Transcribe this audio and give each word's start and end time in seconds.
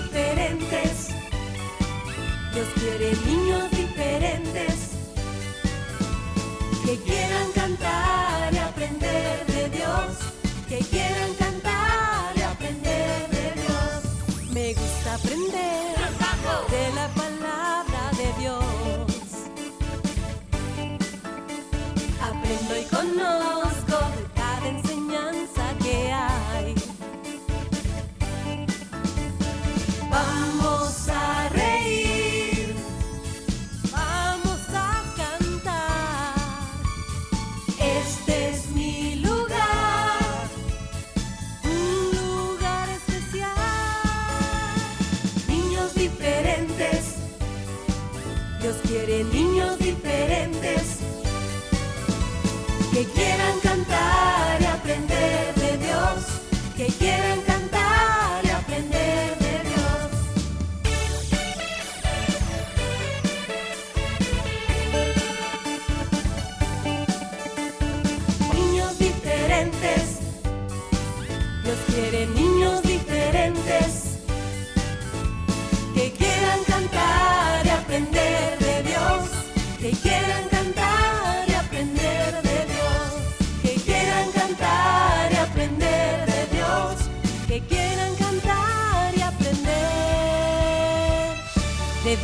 diferentes. 0.00 1.08
Dios 2.52 2.68
quiere 2.78 3.16
niños 3.26 3.70
diferentes 3.70 4.90
que 6.84 6.98
quieran 6.98 7.52
cantar 7.54 8.15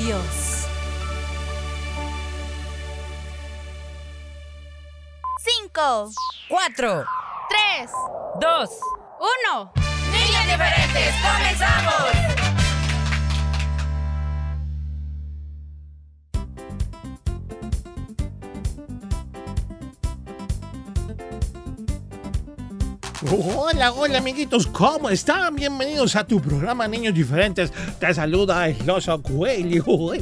Dios. 0.05 0.67
Cinco, 5.39 6.11
Cuatro, 6.49 7.05
tres, 7.49 7.91
dos, 8.41 8.71
uno. 9.21 9.73
niños 10.11 10.45
diferentes, 10.47 11.15
comenzamos. 11.23 12.32
Hola, 23.35 23.93
hola 23.93 24.19
amiguitos, 24.19 24.67
¿cómo 24.67 25.09
están? 25.09 25.57
Bienvenidos 25.57 26.17
a 26.17 26.27
tu 26.27 26.39
programa 26.39 26.87
Niños 26.87 27.15
Diferentes. 27.15 27.73
Te 27.99 28.13
saluda 28.13 28.69
el 28.69 28.91
oso 28.91 29.23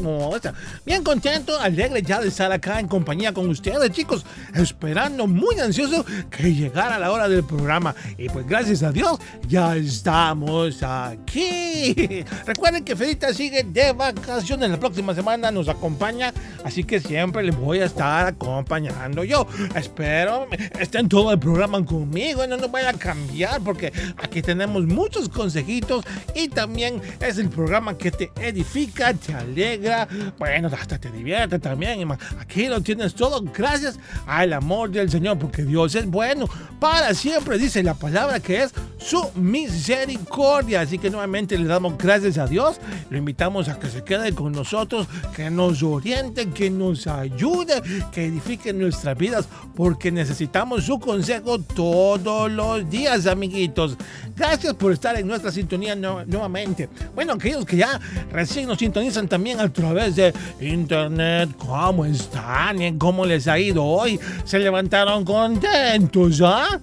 moza. 0.00 0.54
Bien 0.86 1.02
contento, 1.02 1.58
alegre 1.58 2.02
ya 2.02 2.20
de 2.20 2.28
estar 2.28 2.52
acá 2.52 2.78
en 2.78 2.86
compañía 2.86 3.34
con 3.34 3.48
ustedes, 3.48 3.90
chicos. 3.90 4.24
Esperando 4.54 5.26
muy 5.26 5.58
ansioso 5.58 6.04
que 6.30 6.54
llegara 6.54 7.00
la 7.00 7.10
hora 7.10 7.28
del 7.28 7.42
programa. 7.42 7.96
Y 8.16 8.28
pues 8.28 8.46
gracias 8.46 8.84
a 8.84 8.92
Dios, 8.92 9.18
ya 9.48 9.74
estamos 9.74 10.80
aquí. 10.84 12.24
Recuerden 12.46 12.84
que 12.84 12.94
Fedita 12.94 13.34
sigue 13.34 13.64
de 13.64 13.90
vacaciones. 13.92 14.70
La 14.70 14.78
próxima 14.78 15.16
semana 15.16 15.50
nos 15.50 15.68
acompaña, 15.68 16.32
así 16.62 16.84
que 16.84 17.00
siempre 17.00 17.42
les 17.42 17.56
voy 17.56 17.80
a 17.80 17.86
estar 17.86 18.28
acompañando 18.28 19.24
yo. 19.24 19.48
Espero 19.74 20.46
estén 20.78 21.08
todo 21.08 21.32
el 21.32 21.38
programa 21.40 21.84
conmigo 21.84 22.46
no 22.46 22.56
nos 22.56 22.70
vaya 22.70 22.90
a 22.90 22.99
cambiar 23.00 23.60
porque 23.62 23.92
aquí 24.18 24.42
tenemos 24.42 24.84
muchos 24.84 25.28
consejitos 25.28 26.04
y 26.34 26.48
también 26.48 27.00
es 27.20 27.38
el 27.38 27.48
programa 27.48 27.96
que 27.96 28.12
te 28.12 28.30
edifica, 28.40 29.12
te 29.14 29.34
alegra, 29.34 30.06
bueno, 30.38 30.68
hasta 30.68 30.98
te 30.98 31.10
divierte 31.10 31.58
también. 31.58 32.06
Aquí 32.38 32.68
lo 32.68 32.80
tienes 32.80 33.14
todo 33.14 33.42
gracias 33.42 33.98
al 34.26 34.52
amor 34.52 34.90
del 34.90 35.10
Señor 35.10 35.38
porque 35.38 35.64
Dios 35.64 35.94
es 35.94 36.06
bueno 36.06 36.48
para 36.78 37.14
siempre, 37.14 37.58
dice 37.58 37.82
la 37.82 37.94
palabra 37.94 38.38
que 38.40 38.62
es 38.62 38.72
su 38.98 39.30
misericordia. 39.34 40.82
Así 40.82 40.98
que 40.98 41.10
nuevamente 41.10 41.58
le 41.58 41.64
damos 41.64 41.96
gracias 41.98 42.38
a 42.38 42.46
Dios, 42.46 42.76
lo 43.08 43.16
invitamos 43.16 43.68
a 43.68 43.78
que 43.78 43.88
se 43.88 44.04
quede 44.04 44.34
con 44.34 44.52
nosotros, 44.52 45.08
que 45.34 45.50
nos 45.50 45.82
oriente, 45.82 46.50
que 46.50 46.70
nos 46.70 47.06
ayude, 47.06 47.82
que 48.12 48.26
edifique 48.26 48.72
nuestras 48.72 49.16
vidas 49.16 49.48
porque 49.74 50.12
necesitamos 50.12 50.84
su 50.84 51.00
consejo 51.00 51.58
todos 51.58 52.50
los 52.50 52.89
días, 52.90 53.26
amiguitos. 53.26 53.96
Gracias 54.36 54.74
por 54.74 54.92
estar 54.92 55.16
en 55.18 55.26
nuestra 55.26 55.50
sintonía 55.50 55.94
nu- 55.94 56.24
nuevamente. 56.26 56.88
Bueno, 57.14 57.34
aquellos 57.34 57.64
que 57.64 57.76
ya 57.76 58.00
recién 58.32 58.66
nos 58.66 58.78
sintonizan 58.78 59.28
también 59.28 59.60
a 59.60 59.68
través 59.72 60.16
de 60.16 60.32
internet, 60.60 61.50
¿cómo 61.58 62.04
están? 62.04 62.98
¿Cómo 62.98 63.24
les 63.24 63.46
ha 63.48 63.58
ido 63.58 63.84
hoy? 63.84 64.18
¿Se 64.44 64.58
levantaron 64.58 65.24
contentos, 65.24 66.40
ah? 66.44 66.80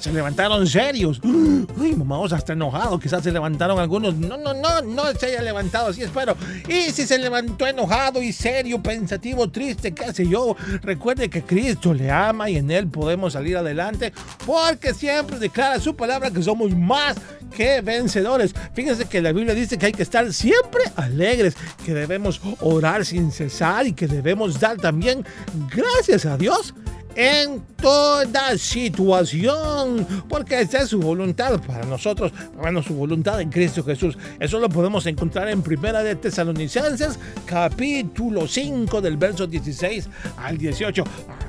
Se 0.00 0.12
levantaron 0.12 0.66
serios. 0.66 1.20
Uy, 1.24 1.96
mamá, 1.96 2.18
vos 2.18 2.32
hasta 2.32 2.52
enojado. 2.52 2.98
Quizás 2.98 3.22
se 3.22 3.32
levantaron 3.32 3.78
algunos. 3.78 4.14
No, 4.14 4.36
no, 4.36 4.54
no, 4.54 4.82
no 4.82 5.12
se 5.12 5.26
haya 5.26 5.42
levantado 5.42 5.88
así, 5.88 6.02
espero. 6.02 6.36
Y 6.68 6.90
si 6.92 7.06
se 7.06 7.18
levantó 7.18 7.66
enojado 7.66 8.22
y 8.22 8.32
serio, 8.32 8.82
pensativo, 8.82 9.48
triste, 9.50 9.92
qué 9.92 10.12
sé 10.12 10.28
yo, 10.28 10.56
recuerde 10.82 11.28
que 11.28 11.42
Cristo 11.42 11.92
le 11.94 12.10
ama 12.10 12.48
y 12.50 12.56
en 12.56 12.70
Él 12.70 12.88
podemos 12.88 13.32
salir 13.32 13.56
adelante 13.56 14.12
porque 14.46 14.94
siempre 14.94 15.38
declara 15.38 15.80
su 15.80 15.96
palabra 15.96 16.30
que 16.30 16.42
somos 16.42 16.74
más 16.74 17.16
que 17.54 17.80
vencedores. 17.80 18.54
Fíjense 18.74 19.06
que 19.06 19.20
la 19.20 19.32
Biblia 19.32 19.54
dice 19.54 19.78
que 19.78 19.86
hay 19.86 19.92
que 19.92 20.02
estar 20.02 20.32
siempre 20.32 20.82
alegres, 20.96 21.56
que 21.84 21.94
debemos 21.94 22.40
orar 22.60 23.04
sin 23.04 23.32
cesar 23.32 23.86
y 23.86 23.92
que 23.92 24.06
debemos 24.06 24.60
dar 24.60 24.76
también 24.76 25.24
gracias 25.74 26.26
a 26.26 26.36
Dios 26.36 26.74
en 27.18 27.60
toda 27.82 28.56
situación, 28.56 30.06
porque 30.28 30.60
esa 30.60 30.82
es 30.82 30.90
su 30.90 31.00
voluntad 31.00 31.60
para 31.66 31.84
nosotros, 31.84 32.32
bueno, 32.56 32.80
su 32.80 32.94
voluntad 32.94 33.40
en 33.40 33.50
Cristo 33.50 33.82
Jesús. 33.82 34.16
Eso 34.38 34.60
lo 34.60 34.68
podemos 34.68 35.04
encontrar 35.06 35.48
en 35.48 35.60
Primera 35.60 36.04
de 36.04 36.14
Tesalonicenses, 36.14 37.18
capítulo 37.44 38.46
5, 38.46 39.00
del 39.00 39.16
verso 39.16 39.48
16 39.48 40.08
al 40.36 40.58
18. 40.58 41.02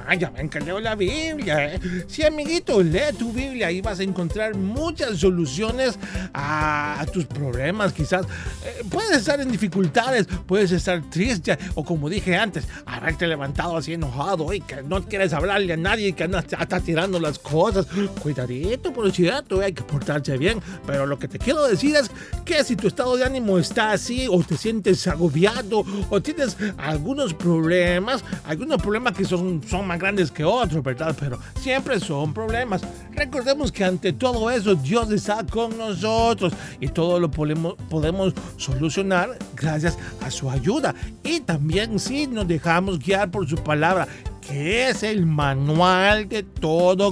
Ah, 0.09 0.15
ya 0.15 0.33
que 0.33 0.59
leo 0.59 0.79
la 0.79 0.95
Biblia. 0.95 1.75
¿eh? 1.75 1.79
Sí, 2.07 2.25
amiguito, 2.25 2.81
lee 2.81 3.13
tu 3.15 3.31
Biblia 3.31 3.69
y 3.69 3.79
vas 3.79 3.99
a 3.99 4.03
encontrar 4.03 4.55
muchas 4.55 5.19
soluciones 5.19 5.99
a, 6.33 6.99
a 6.99 7.05
tus 7.05 7.25
problemas, 7.25 7.93
quizás. 7.93 8.25
Eh, 8.65 8.83
puedes 8.89 9.11
estar 9.11 9.39
en 9.39 9.51
dificultades, 9.51 10.25
puedes 10.47 10.71
estar 10.71 10.99
triste, 11.11 11.59
o 11.75 11.85
como 11.85 12.09
dije 12.09 12.35
antes, 12.35 12.67
haberte 12.87 13.27
levantado 13.27 13.77
así 13.77 13.93
enojado 13.93 14.51
y 14.51 14.61
que 14.61 14.81
no 14.81 15.05
quieres 15.05 15.31
hablarle 15.31 15.73
a 15.73 15.77
nadie 15.77 16.07
y 16.07 16.13
que 16.13 16.23
andas 16.23 16.45
hasta 16.57 16.79
tirando 16.79 17.19
las 17.19 17.37
cosas. 17.37 17.85
Cuidadito, 18.19 18.91
por 18.91 19.11
cierto, 19.11 19.61
hay 19.61 19.73
que 19.73 19.83
portarse 19.83 20.39
bien. 20.39 20.59
Pero 20.87 21.05
lo 21.05 21.19
que 21.19 21.27
te 21.27 21.37
quiero 21.37 21.67
decir 21.67 21.95
es 21.95 22.09
que 22.45 22.63
si 22.63 22.75
tu 22.75 22.87
estado 22.87 23.15
de 23.15 23.25
ánimo 23.25 23.59
está 23.59 23.91
así, 23.91 24.25
o 24.27 24.41
te 24.41 24.57
sientes 24.57 25.05
agobiado, 25.05 25.85
o 26.09 26.19
tienes 26.19 26.57
algunos 26.77 27.35
problemas, 27.35 28.23
algunos 28.45 28.81
problemas 28.81 29.15
que 29.15 29.23
son, 29.23 29.61
son 29.69 29.85
más 29.85 29.98
grandes 29.99 30.31
que 30.31 30.43
otros, 30.43 30.83
¿verdad? 30.83 31.15
Pero 31.19 31.39
siempre 31.59 31.99
son 31.99 32.33
problemas. 32.33 32.81
Recordemos 33.11 33.71
que 33.71 33.83
ante 33.83 34.13
todo 34.13 34.49
eso, 34.49 34.73
Dios 34.75 35.11
está 35.11 35.45
con 35.45 35.77
nosotros 35.77 36.53
y 36.79 36.87
todo 36.87 37.19
lo 37.19 37.29
podemos, 37.29 37.75
podemos 37.89 38.33
solucionar 38.57 39.37
gracias 39.55 39.97
a 40.21 40.31
su 40.31 40.49
ayuda. 40.49 40.95
Y 41.23 41.41
también 41.41 41.99
si 41.99 42.25
nos 42.25 42.47
dejamos 42.47 42.99
guiar 42.99 43.29
por 43.29 43.47
su 43.47 43.57
palabra 43.57 44.07
que 44.49 44.89
es 44.89 45.03
el 45.03 45.27
manual 45.27 46.27
de 46.27 46.41
todo 46.41 47.11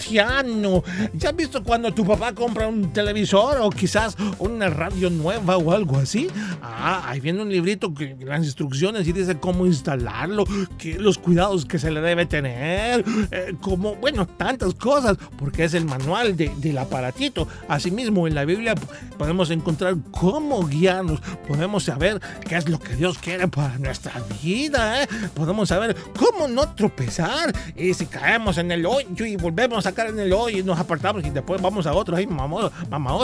cristiano. 0.00 0.82
¿Ya 1.14 1.30
has 1.30 1.36
visto 1.36 1.62
cuando 1.62 1.92
tu 1.92 2.04
papá 2.04 2.32
compra 2.32 2.66
un 2.66 2.92
televisor 2.92 3.58
o 3.60 3.70
quizás 3.70 4.16
una 4.38 4.68
radio 4.68 5.10
nueva 5.10 5.56
o 5.56 5.72
algo 5.72 5.98
así? 5.98 6.28
Ah, 6.62 7.02
ahí 7.06 7.20
viene 7.20 7.42
un 7.42 7.50
librito 7.50 7.92
que 7.94 8.16
las 8.20 8.44
instrucciones 8.44 9.06
y 9.06 9.12
dice 9.12 9.38
cómo 9.38 9.66
instalarlo, 9.66 10.44
que, 10.78 10.98
los 10.98 11.18
cuidados 11.18 11.64
que 11.64 11.78
se 11.78 11.90
le 11.90 12.00
debe 12.00 12.26
tener, 12.26 13.04
eh, 13.30 13.54
como, 13.60 13.96
bueno, 13.96 14.26
tantas 14.26 14.74
cosas, 14.74 15.16
porque 15.38 15.64
es 15.64 15.74
el 15.74 15.84
manual 15.84 16.36
del 16.36 16.78
aparatito. 16.78 17.46
Asimismo, 17.68 18.26
en 18.26 18.34
la 18.34 18.44
Biblia 18.44 18.74
podemos 19.18 19.50
encontrar 19.50 19.96
cómo 20.10 20.66
guiarnos, 20.66 21.20
podemos 21.46 21.84
saber 21.84 22.20
qué 22.48 22.56
es 22.56 22.68
lo 22.68 22.78
que 22.78 22.96
Dios 22.96 23.18
quiere 23.18 23.48
para 23.48 23.78
nuestra 23.78 24.12
vida, 24.42 25.02
¿eh? 25.02 25.08
podemos 25.34 25.68
saber 25.68 25.96
cómo 26.16 26.48
no 26.48 26.74
tropezar 26.74 27.52
y 27.76 27.94
si 27.94 28.06
caemos 28.06 28.58
en 28.58 28.70
el 28.70 28.86
hoyo 28.86 29.24
y 29.24 29.36
volvemos 29.36 29.86
a 29.86 29.89
caer 29.92 30.10
en 30.10 30.20
el 30.20 30.32
hoyo 30.32 30.58
y 30.58 30.62
nos 30.62 30.78
apartamos 30.78 31.24
y 31.24 31.30
después 31.30 31.60
vamos 31.60 31.86
a 31.86 31.92
otro, 31.92 32.16
ay, 32.16 32.26
mamá, 32.26 32.70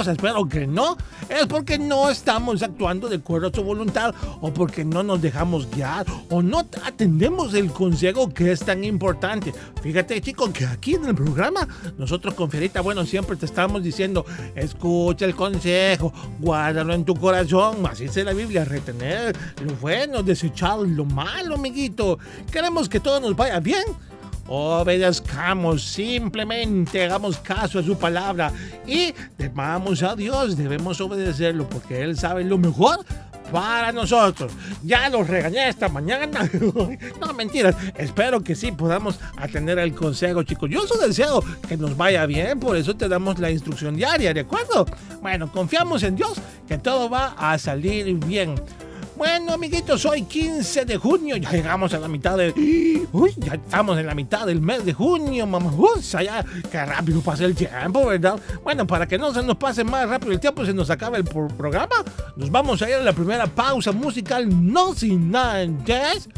espero 0.07 0.49
que 0.49 0.67
no, 0.67 0.97
es 1.29 1.47
porque 1.47 1.79
no 1.79 2.11
estamos 2.11 2.63
actuando 2.63 3.09
de 3.09 3.17
acuerdo 3.17 3.49
a 3.49 3.53
su 3.53 3.63
voluntad 3.63 4.15
o 4.41 4.53
porque 4.53 4.85
no 4.85 5.03
nos 5.03 5.21
dejamos 5.21 5.69
guiar 5.71 6.07
o 6.31 6.43
no 6.43 6.61
atendemos 6.85 7.55
el 7.55 7.71
consejo 7.71 8.29
que 8.29 8.53
es 8.53 8.61
tan 8.61 8.85
importante. 8.85 9.53
Fíjate, 9.83 10.21
chicos, 10.21 10.51
que 10.51 10.67
aquí 10.67 10.95
en 10.95 11.07
el 11.07 11.15
programa 11.15 11.67
nosotros 11.99 12.35
con 12.35 12.51
Fierita, 12.51 12.81
bueno, 12.81 13.05
siempre 13.05 13.37
te 13.37 13.47
estamos 13.47 13.83
diciendo, 13.83 14.25
escucha 14.55 15.25
el 15.25 15.35
consejo, 15.35 16.13
guárdalo 16.39 16.95
en 16.95 17.05
tu 17.05 17.15
corazón, 17.15 17.87
así 17.87 18.05
dice 18.05 18.25
la 18.25 18.33
Biblia, 18.33 18.65
retener 18.65 19.37
lo 19.65 19.75
bueno, 19.77 20.23
desechar 20.23 20.79
lo 20.79 21.05
malo, 21.05 21.55
amiguito. 21.55 22.19
Queremos 22.51 22.89
que 22.89 23.01
todo 23.01 23.21
nos 23.21 23.37
vaya 23.37 23.61
bien 23.61 23.85
obedezcamos, 24.49 25.83
simplemente 25.83 27.05
hagamos 27.05 27.39
caso 27.39 27.79
a 27.79 27.83
su 27.83 27.99
palabra 27.99 28.53
y 28.87 29.13
temamos 29.37 30.03
a 30.03 30.15
Dios, 30.15 30.57
debemos 30.57 31.01
obedecerlo 31.01 31.69
porque 31.69 32.03
Él 32.03 32.17
sabe 32.17 32.45
lo 32.45 32.59
mejor 32.59 33.05
para 33.51 33.93
nosotros. 33.93 34.53
Ya 34.83 35.09
los 35.09 35.27
regañé 35.27 35.69
esta 35.69 35.89
mañana. 35.89 36.49
no, 37.21 37.35
mentiras. 37.35 37.75
Espero 37.97 38.41
que 38.43 38.55
sí 38.55 38.73
podamos 38.73 39.19
atender 39.37 39.79
el 39.79 39.95
consejo, 39.95 40.43
chicos. 40.43 40.71
Yo 40.71 40.87
solo 40.87 41.07
deseo 41.07 41.43
que 41.69 41.77
nos 41.77 41.97
vaya 41.97 42.27
bien, 42.27 42.59
por 42.59 42.77
eso 42.77 42.97
te 42.97 43.09
damos 43.09 43.39
la 43.39 43.51
instrucción 43.51 43.97
diaria, 43.97 44.35
¿de 44.35 44.41
acuerdo? 44.41 44.87
Bueno, 45.23 45.51
confiamos 45.51 46.03
en 46.03 46.17
Dios 46.17 46.35
que 46.67 46.79
todo 46.79 47.09
va 47.09 47.35
a 47.39 47.59
salir 47.59 48.15
bien. 48.27 48.55
Bueno, 49.17 49.55
amiguitos, 49.55 50.05
hoy 50.05 50.25
15 50.25 50.85
de 50.85 50.99
junio, 50.99 51.37
ya 51.37 51.51
llegamos 51.51 51.95
a 51.95 51.99
la 51.99 52.07
mitad 52.07 52.37
de... 52.37 52.53
Uy, 53.13 53.33
ya 53.39 53.55
estamos 53.55 53.99
en 53.99 54.07
la 54.07 54.15
mitad 54.15 54.47
del 54.47 54.61
mes 54.61 54.85
de 54.85 54.93
junio, 54.93 55.47
mamá. 55.47 55.73
Uy, 55.73 56.03
ya, 56.03 56.45
qué 56.71 56.85
rápido 56.85 57.23
pasa 57.23 57.47
el 57.47 57.55
tiempo, 57.55 58.05
¿verdad? 58.05 58.39
Bueno, 58.63 58.87
para 58.87 59.09
que 59.09 59.17
no 59.17 59.33
se 59.33 59.43
nos 59.43 59.57
pase 59.57 59.85
más 59.85 60.07
rápido 60.07 60.33
el 60.33 60.41
tiempo, 60.41 60.67
se 60.67 60.75
nos 60.75 60.91
acaba 60.91 61.17
el 61.17 61.25
programa, 61.25 61.97
nos 62.37 62.51
vamos 62.51 62.83
a 62.83 62.91
ir 62.91 62.97
a 62.97 63.01
la 63.01 63.15
primera 63.15 63.47
pausa 63.47 63.91
musical, 63.91 64.47
no 64.51 64.95
sin 64.95 65.35
antes... 65.35 66.29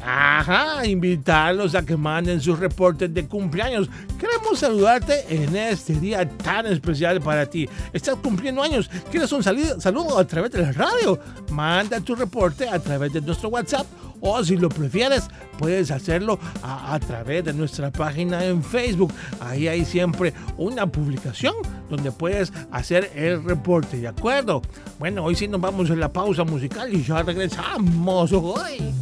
Ajá, 0.00 0.86
invitarlos 0.86 1.74
a 1.74 1.84
que 1.84 1.96
manden 1.96 2.40
sus 2.40 2.58
reportes 2.58 3.12
de 3.12 3.26
cumpleaños. 3.26 3.88
Queremos 4.18 4.58
saludarte 4.58 5.24
en 5.28 5.54
este 5.56 5.94
día 5.94 6.28
tan 6.28 6.66
especial 6.66 7.20
para 7.20 7.46
ti. 7.46 7.68
Estás 7.92 8.16
cumpliendo 8.16 8.62
años, 8.62 8.88
quieres 9.10 9.32
un 9.32 9.42
saludo 9.42 10.18
a 10.18 10.26
través 10.26 10.52
de 10.52 10.62
la 10.62 10.72
radio. 10.72 11.18
Manda 11.50 12.00
tu 12.00 12.14
reporte 12.14 12.68
a 12.68 12.78
través 12.78 13.12
de 13.12 13.20
nuestro 13.20 13.48
WhatsApp 13.48 13.86
o 14.20 14.42
si 14.44 14.56
lo 14.56 14.68
prefieres, 14.68 15.28
puedes 15.58 15.90
hacerlo 15.90 16.38
a, 16.62 16.98
través 16.98 17.44
de 17.44 17.52
nuestra 17.52 17.90
página 17.90 18.44
en 18.44 18.62
Facebook. 18.62 19.12
Ahí 19.40 19.68
hay 19.68 19.84
siempre 19.84 20.34
una 20.56 20.86
publicación 20.86 21.54
donde 21.88 22.10
puedes 22.10 22.52
hacer 22.70 23.10
el 23.14 23.42
reporte, 23.44 23.98
¿de 23.98 24.08
acuerdo? 24.08 24.62
Bueno, 24.98 25.24
hoy 25.24 25.34
sí 25.34 25.46
nos 25.48 25.60
vamos 25.60 25.90
a 25.90 25.94
la 25.94 26.12
pausa 26.12 26.44
musical 26.44 26.92
y 26.92 27.02
ya 27.02 27.22
regresamos 27.22 28.32
hoy. 28.32 28.94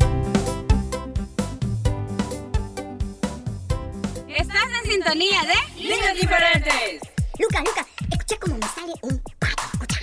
Sintonía 4.86 5.42
de 5.42 5.82
Niños 5.82 6.14
Diferentes. 6.20 7.00
Lucas, 7.38 7.62
Lucas, 7.64 7.86
escucha 8.10 8.36
cómo 8.40 8.56
me 8.56 8.66
sale 8.68 8.92
un 9.02 9.18
pato. 9.38 9.62
Escucha. 9.72 10.00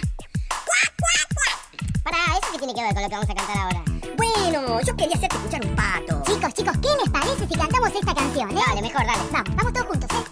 ¡Cuac, 0.65 0.93
cuac, 0.99 1.33
cuac! 1.33 2.03
Para, 2.03 2.17
¿eso 2.37 2.51
qué 2.51 2.57
tiene 2.57 2.73
que 2.73 2.81
ver 2.83 2.93
con 2.93 3.03
lo 3.03 3.09
que 3.09 3.15
vamos 3.15 3.29
a 3.29 3.33
cantar 3.33 3.57
ahora? 3.57 3.83
Bueno, 4.17 4.81
yo 4.81 4.95
quería 4.95 5.15
hacerte 5.15 5.35
escuchar 5.37 5.65
un 5.65 5.75
pato. 5.75 6.21
Chicos, 6.25 6.53
chicos, 6.53 6.77
¿qué 6.81 6.89
les 7.01 7.09
parece 7.09 7.47
si 7.47 7.55
cantamos 7.55 7.89
esta 7.95 8.13
canción, 8.13 8.51
eh? 8.51 8.61
Dale, 8.67 8.81
mejor, 8.81 9.05
dale. 9.05 9.23
Vamos, 9.31 9.55
vamos 9.55 9.73
todos 9.73 9.87
juntos, 9.87 10.09
¿eh? 10.11 10.23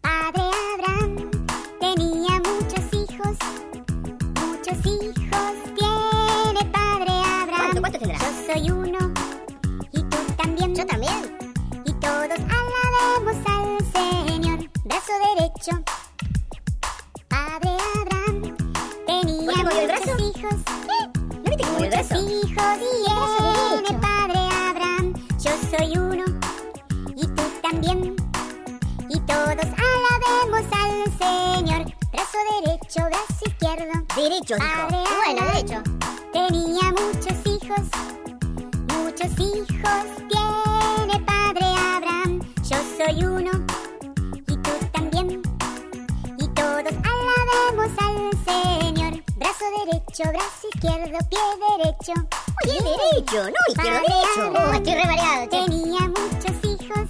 Padre 0.00 0.42
Abraham 0.74 1.30
tenía 1.80 2.32
muchos 2.38 2.84
hijos. 2.92 3.36
Muchos 4.46 4.78
hijos 4.86 5.54
tiene 5.74 6.72
Padre 6.72 7.12
Abraham. 7.12 7.72
¿Cuánto, 7.74 7.80
cuánto 7.80 7.98
tendrá? 7.98 8.18
Yo 8.18 8.52
soy 8.52 8.70
uno. 8.70 9.12
Y 9.92 10.02
tú 10.04 10.16
también. 10.36 10.74
Yo 10.74 10.86
también. 10.86 11.47
Todos 12.00 12.38
alabemos 12.38 13.36
al 13.46 13.78
Señor, 13.92 14.70
brazo 14.84 15.12
derecho. 15.36 15.72
Padre 17.28 17.76
Abraham 17.96 18.56
tenía 19.06 19.56
muchos 19.56 20.20
hijos. 20.20 20.54
¿No 21.32 21.50
viste 21.50 21.64
que 21.64 21.70
muchos 21.72 22.10
hijos 22.10 22.78
tiene 23.82 24.00
Padre 24.00 24.40
Abraham. 24.68 25.12
Yo 25.38 25.50
soy 25.70 25.98
uno 25.98 26.24
y 27.16 27.26
tú 27.26 27.42
también. 27.62 28.16
Y 29.08 29.20
todos 29.20 29.66
alabemos 29.78 30.64
al 30.72 31.04
Señor, 31.18 31.84
brazo 32.12 32.38
derecho, 32.62 33.00
brazo 33.06 33.44
izquierdo. 33.46 34.04
Derecho, 34.14 34.56
Padre 34.58 34.98
dijo. 34.98 35.14
Bueno, 35.24 35.46
derecho. 35.52 35.82
Tenía 36.32 36.92
muchos 36.92 37.38
hijos, 37.44 37.86
muchos 38.94 39.32
hijos 39.38 40.18
tiene 40.78 41.20
Padre 41.24 41.66
Abraham. 41.96 42.40
Yo 42.68 42.76
soy 42.96 43.24
uno 43.24 43.50
y 44.46 44.56
tú 44.56 44.70
también. 44.92 45.42
Y 46.38 46.48
todos 46.48 46.84
alabemos 47.12 47.90
al 47.98 48.16
Señor. 48.44 49.22
Brazo 49.36 49.64
derecho, 49.84 50.24
brazo 50.30 50.68
izquierdo, 50.72 51.18
pie 51.30 51.40
derecho. 51.68 52.14
Pie 52.62 52.74
derecho, 52.74 53.50
no 53.50 53.60
izquierdo, 53.68 54.00
derecho. 54.00 54.52
Oh, 54.54 54.72
estoy 54.74 54.94
re. 54.94 55.48
Tenía 55.50 56.00
muchos 56.08 56.56
hijos, 56.64 57.06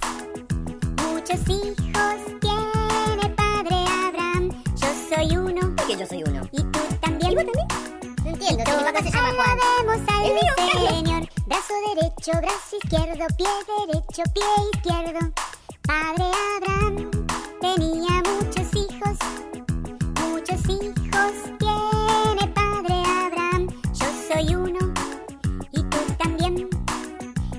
muchos 1.07 1.39
hijos 1.49 2.39
tiene 2.41 3.35
Padre 3.35 3.75
Abraham. 4.07 4.49
Yo 4.75 4.87
soy 5.15 5.37
uno 5.37 5.75
¿Por 5.75 5.87
qué 5.87 5.95
yo 5.97 6.05
soy 6.05 6.23
uno? 6.23 6.41
y 6.51 6.63
tú 6.63 6.79
también. 7.01 7.31
¿Y 7.31 7.35
vos 7.35 7.45
también? 7.45 7.67
No 8.23 8.29
entiendo, 8.29 8.63
si 8.65 8.71
mi 8.77 8.83
papá 8.83 8.99
se 9.03 9.11
llama 9.11 9.29
Juan. 9.35 9.57
Alabemos 9.59 10.13
al 10.13 10.25
El 10.25 10.33
mío, 10.33 10.53
Carlos. 10.55 10.89
Señor. 10.89 11.18
Brazo 11.49 11.73
derecho, 11.95 12.31
brazo 12.39 12.77
izquierdo, 12.83 13.25
pie 13.35 13.47
derecho, 13.87 14.21
pie 14.35 14.43
izquierdo. 14.71 15.33
Padre 15.81 16.25
Abraham 16.57 17.09
tenía 17.59 18.21
muchos 18.21 18.67
hijos, 18.75 19.17
muchos 20.21 20.59
hijos 20.69 21.33
tiene 21.57 22.53
Padre 22.53 23.01
Abraham. 23.03 23.67
Yo 23.93 24.05
soy 24.31 24.53
uno 24.53 24.93
y 25.71 25.81
tú 25.81 25.97
también. 26.19 26.69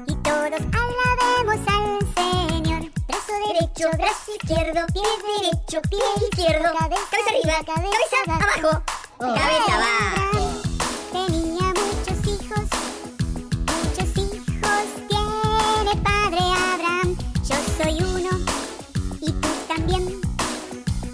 Y 0.07 0.15
todos 0.23 0.63
alabemos 0.85 1.61
al 1.67 1.99
Señor. 2.15 2.93
Brazo 3.09 3.33
derecho, 3.49 3.91
brazo 3.99 4.31
izquierdo, 4.41 4.87
pie 4.93 5.03
derecho, 5.27 5.83
pie 5.91 6.29
izquierdo. 6.31 6.73
Cabeza, 6.79 7.17
arriba, 7.29 7.59
cabeza 7.67 8.17
abajo. 8.25 8.83
Cabeza 9.19 9.75
abajo. 9.75 10.30
Abraham. 16.43 17.17
Yo 17.49 17.57
soy 17.77 18.03
uno 18.03 18.31
y 19.21 19.33
tú 19.33 19.49
también. 19.69 20.21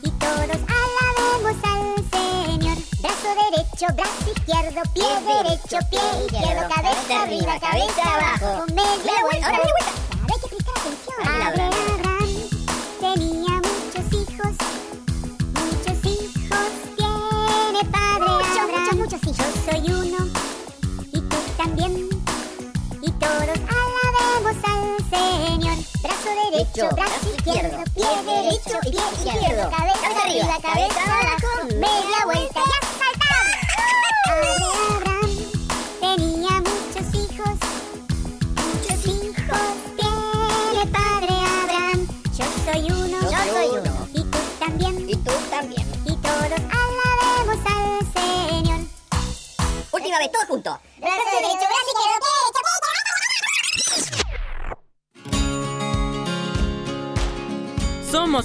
Y 0.03 0.11
todos 0.11 0.61
alabemos 0.81 1.57
al 1.65 1.97
Señor. 2.11 2.77
Brazo 3.01 3.31
derecho, 3.51 3.87
brazo 3.95 4.31
izquierdo, 4.35 4.83
pie 4.95 5.05
derecho, 5.27 5.79
pie 5.91 6.01
izquierdo, 6.25 6.69
cabeza 6.75 7.23
arriba, 7.23 7.59
cabeza 7.61 8.03
abajo. 8.15 8.67
Media 8.75 9.23
vuelta. 9.23 9.47
Ahora 9.47 9.59
vuelta. 9.59 9.93
Ahora 10.21 10.35
hay 10.35 10.41
que 10.41 10.49
prestar 10.49 10.75
atención. 10.79 11.47
Abraham 11.47 11.86
izquierdo, 29.13 29.71
cabeza, 29.71 30.23
arriba, 30.23 30.59
cabeza 30.61 31.01
abajo, 31.05 31.51
media 31.75 32.25
vuelta. 32.25 32.61
y 32.61 32.71
a 32.73 32.81
saltar. 32.99 33.47
Abraham 34.91 35.31
tenía 36.01 36.53
muchos 36.61 37.07
hijos, 37.15 37.55
muchos 38.57 39.07
hijos. 39.07 39.67
Tiene 39.97 40.87
padre 40.93 41.35
Abraham, 41.63 42.07
yo 42.37 42.45
soy 42.65 42.83
uno, 42.91 43.19
yo 43.23 43.39
soy 43.53 43.69
uno, 43.79 43.93
y 44.13 44.23
tú 44.25 44.39
también, 44.59 44.95
y 45.09 45.17
tú 45.17 45.33
también, 45.51 45.87
y 46.05 46.17
todos 46.17 46.61
alabemos 46.83 47.59
al 47.67 47.85
Señor. 48.13 48.81
Última 49.93 50.19
vez, 50.19 50.33
todos 50.33 50.47
juntos. 50.47 50.66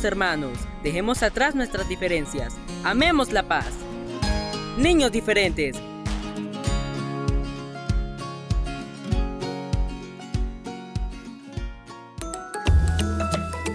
Hermanos. 0.04 0.58
Dejemos 0.84 1.24
atrás 1.24 1.56
nuestras 1.56 1.88
diferencias. 1.88 2.54
Amemos 2.84 3.32
la 3.32 3.44
paz. 3.44 3.72
Niños 4.78 5.12
diferentes. 5.12 5.78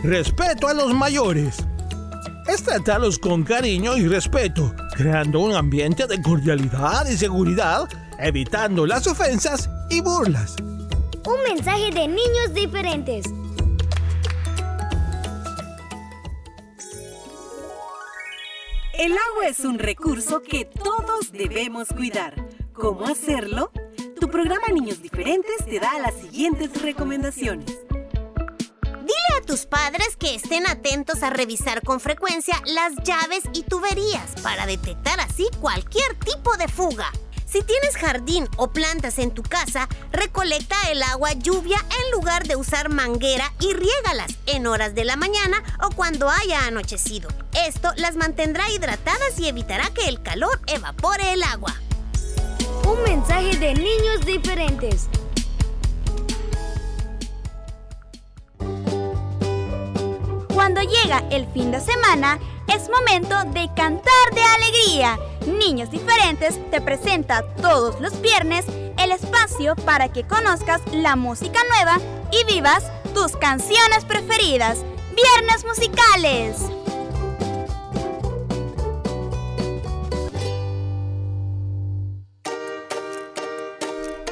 Respeto 0.02 0.68
a 0.68 0.74
los 0.74 0.94
mayores. 0.94 1.56
Es 2.46 2.62
tratarlos 2.62 3.18
con 3.18 3.42
cariño 3.42 3.96
y 3.96 4.06
respeto, 4.06 4.72
creando 4.96 5.40
un 5.40 5.54
ambiente 5.54 6.06
de 6.06 6.22
cordialidad 6.22 7.08
y 7.08 7.16
seguridad, 7.16 7.88
evitando 8.20 8.86
las 8.86 9.06
ofensas 9.08 9.68
y 9.90 10.00
burlas. 10.00 10.54
Un 11.26 11.42
mensaje 11.48 11.90
de 11.90 12.06
niños 12.06 12.54
diferentes. 12.54 13.26
El 18.98 19.12
agua 19.12 19.46
es 19.46 19.60
un 19.60 19.78
recurso 19.78 20.40
que 20.40 20.64
todos 20.64 21.30
debemos 21.30 21.88
cuidar. 21.88 22.34
¿Cómo 22.72 23.04
hacerlo? 23.04 23.70
Tu 24.18 24.30
programa 24.30 24.68
Niños 24.68 25.02
Diferentes 25.02 25.66
te 25.66 25.78
da 25.78 25.98
las 25.98 26.14
siguientes 26.14 26.80
recomendaciones. 26.80 27.66
Dile 28.00 29.38
a 29.38 29.44
tus 29.44 29.66
padres 29.66 30.16
que 30.16 30.34
estén 30.34 30.66
atentos 30.66 31.22
a 31.22 31.28
revisar 31.28 31.82
con 31.82 32.00
frecuencia 32.00 32.54
las 32.64 32.94
llaves 33.04 33.42
y 33.52 33.64
tuberías 33.64 34.40
para 34.42 34.64
detectar 34.64 35.20
así 35.20 35.46
cualquier 35.60 36.18
tipo 36.20 36.56
de 36.56 36.66
fuga. 36.66 37.12
Si 37.56 37.62
tienes 37.62 37.96
jardín 37.96 38.46
o 38.58 38.68
plantas 38.68 39.18
en 39.18 39.30
tu 39.30 39.42
casa, 39.42 39.88
recolecta 40.12 40.76
el 40.90 41.02
agua 41.02 41.32
lluvia 41.32 41.78
en 41.78 42.10
lugar 42.10 42.46
de 42.46 42.54
usar 42.54 42.90
manguera 42.90 43.50
y 43.60 43.72
riégalas 43.72 44.36
en 44.44 44.66
horas 44.66 44.94
de 44.94 45.06
la 45.06 45.16
mañana 45.16 45.62
o 45.82 45.88
cuando 45.88 46.28
haya 46.28 46.66
anochecido. 46.66 47.30
Esto 47.66 47.94
las 47.96 48.14
mantendrá 48.14 48.68
hidratadas 48.68 49.40
y 49.40 49.48
evitará 49.48 49.88
que 49.94 50.06
el 50.06 50.20
calor 50.22 50.60
evapore 50.66 51.32
el 51.32 51.42
agua. 51.44 51.74
Un 52.86 53.02
mensaje 53.04 53.56
de 53.56 53.72
niños 53.72 54.26
diferentes. 54.26 55.08
Cuando 60.52 60.82
llega 60.82 61.24
el 61.30 61.50
fin 61.54 61.70
de 61.70 61.80
semana, 61.80 62.38
es 62.68 62.90
momento 62.90 63.34
de 63.58 63.70
cantar 63.74 64.34
de 64.34 64.42
alegría. 64.42 65.18
Niños 65.46 65.90
Diferentes 65.90 66.58
te 66.70 66.80
presenta 66.80 67.42
todos 67.62 68.00
los 68.00 68.20
viernes 68.20 68.66
el 68.98 69.12
espacio 69.12 69.76
para 69.76 70.08
que 70.08 70.24
conozcas 70.24 70.80
la 70.92 71.16
música 71.16 71.60
nueva 71.68 71.98
y 72.32 72.52
vivas 72.52 72.84
tus 73.14 73.36
canciones 73.36 74.04
preferidas. 74.04 74.84
Viernes 75.14 75.64
musicales. 75.64 76.56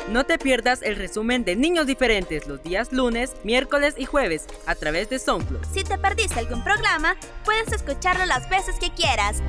No 0.09 0.25
te 0.25 0.39
pierdas 0.39 0.83
el 0.83 0.95
resumen 0.95 1.45
de 1.45 1.57
Niños 1.57 1.87
Diferentes 1.87 2.47
los 2.47 2.63
días 2.63 2.93
lunes, 2.93 3.35
miércoles 3.43 3.95
y 3.97 4.05
jueves 4.05 4.47
a 4.67 4.77
través 4.77 5.11
de 5.11 5.19
SoundCloud. 5.19 5.65
Si 5.73 5.83
te 5.83 5.99
perdiste 5.99 6.39
algún 6.39 6.63
programa, 6.63 7.17
puedes 7.45 7.73
escucharlo 7.73 8.25
las 8.27 8.49
veces 8.49 8.77
que 8.79 8.91
quieras. 8.91 9.43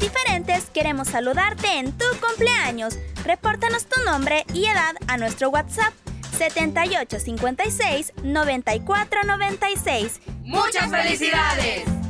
Diferentes 0.00 0.64
queremos 0.70 1.08
saludarte 1.08 1.78
en 1.78 1.92
tu 1.92 2.04
cumpleaños. 2.20 2.98
Repórtanos 3.24 3.86
tu 3.86 4.02
nombre 4.04 4.44
y 4.52 4.66
edad 4.66 4.94
a 5.06 5.16
nuestro 5.16 5.50
WhatsApp 5.50 5.94
7856 6.36 8.12
9496. 8.22 10.20
¡Muchas 10.42 10.90
felicidades! 10.90 12.03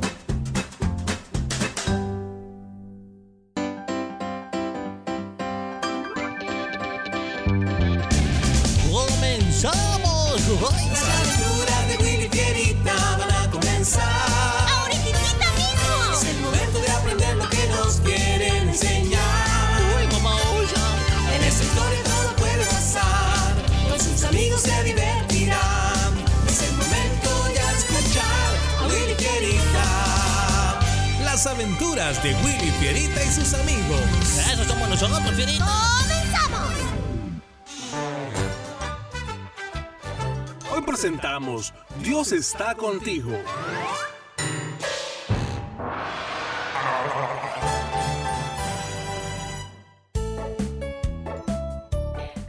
De 32.24 32.34
Willy 32.36 32.70
Fierita 32.80 33.22
y 33.22 33.26
sus 33.26 33.52
amigos. 33.52 34.00
Eso 34.50 34.64
somos 34.64 34.88
nosotros, 34.88 35.30
Fierita. 35.34 35.66
¡Comenzamos! 36.00 36.72
Hoy 40.72 40.82
presentamos 40.86 41.74
Dios 42.02 42.32
está 42.32 42.74
contigo. 42.76 43.30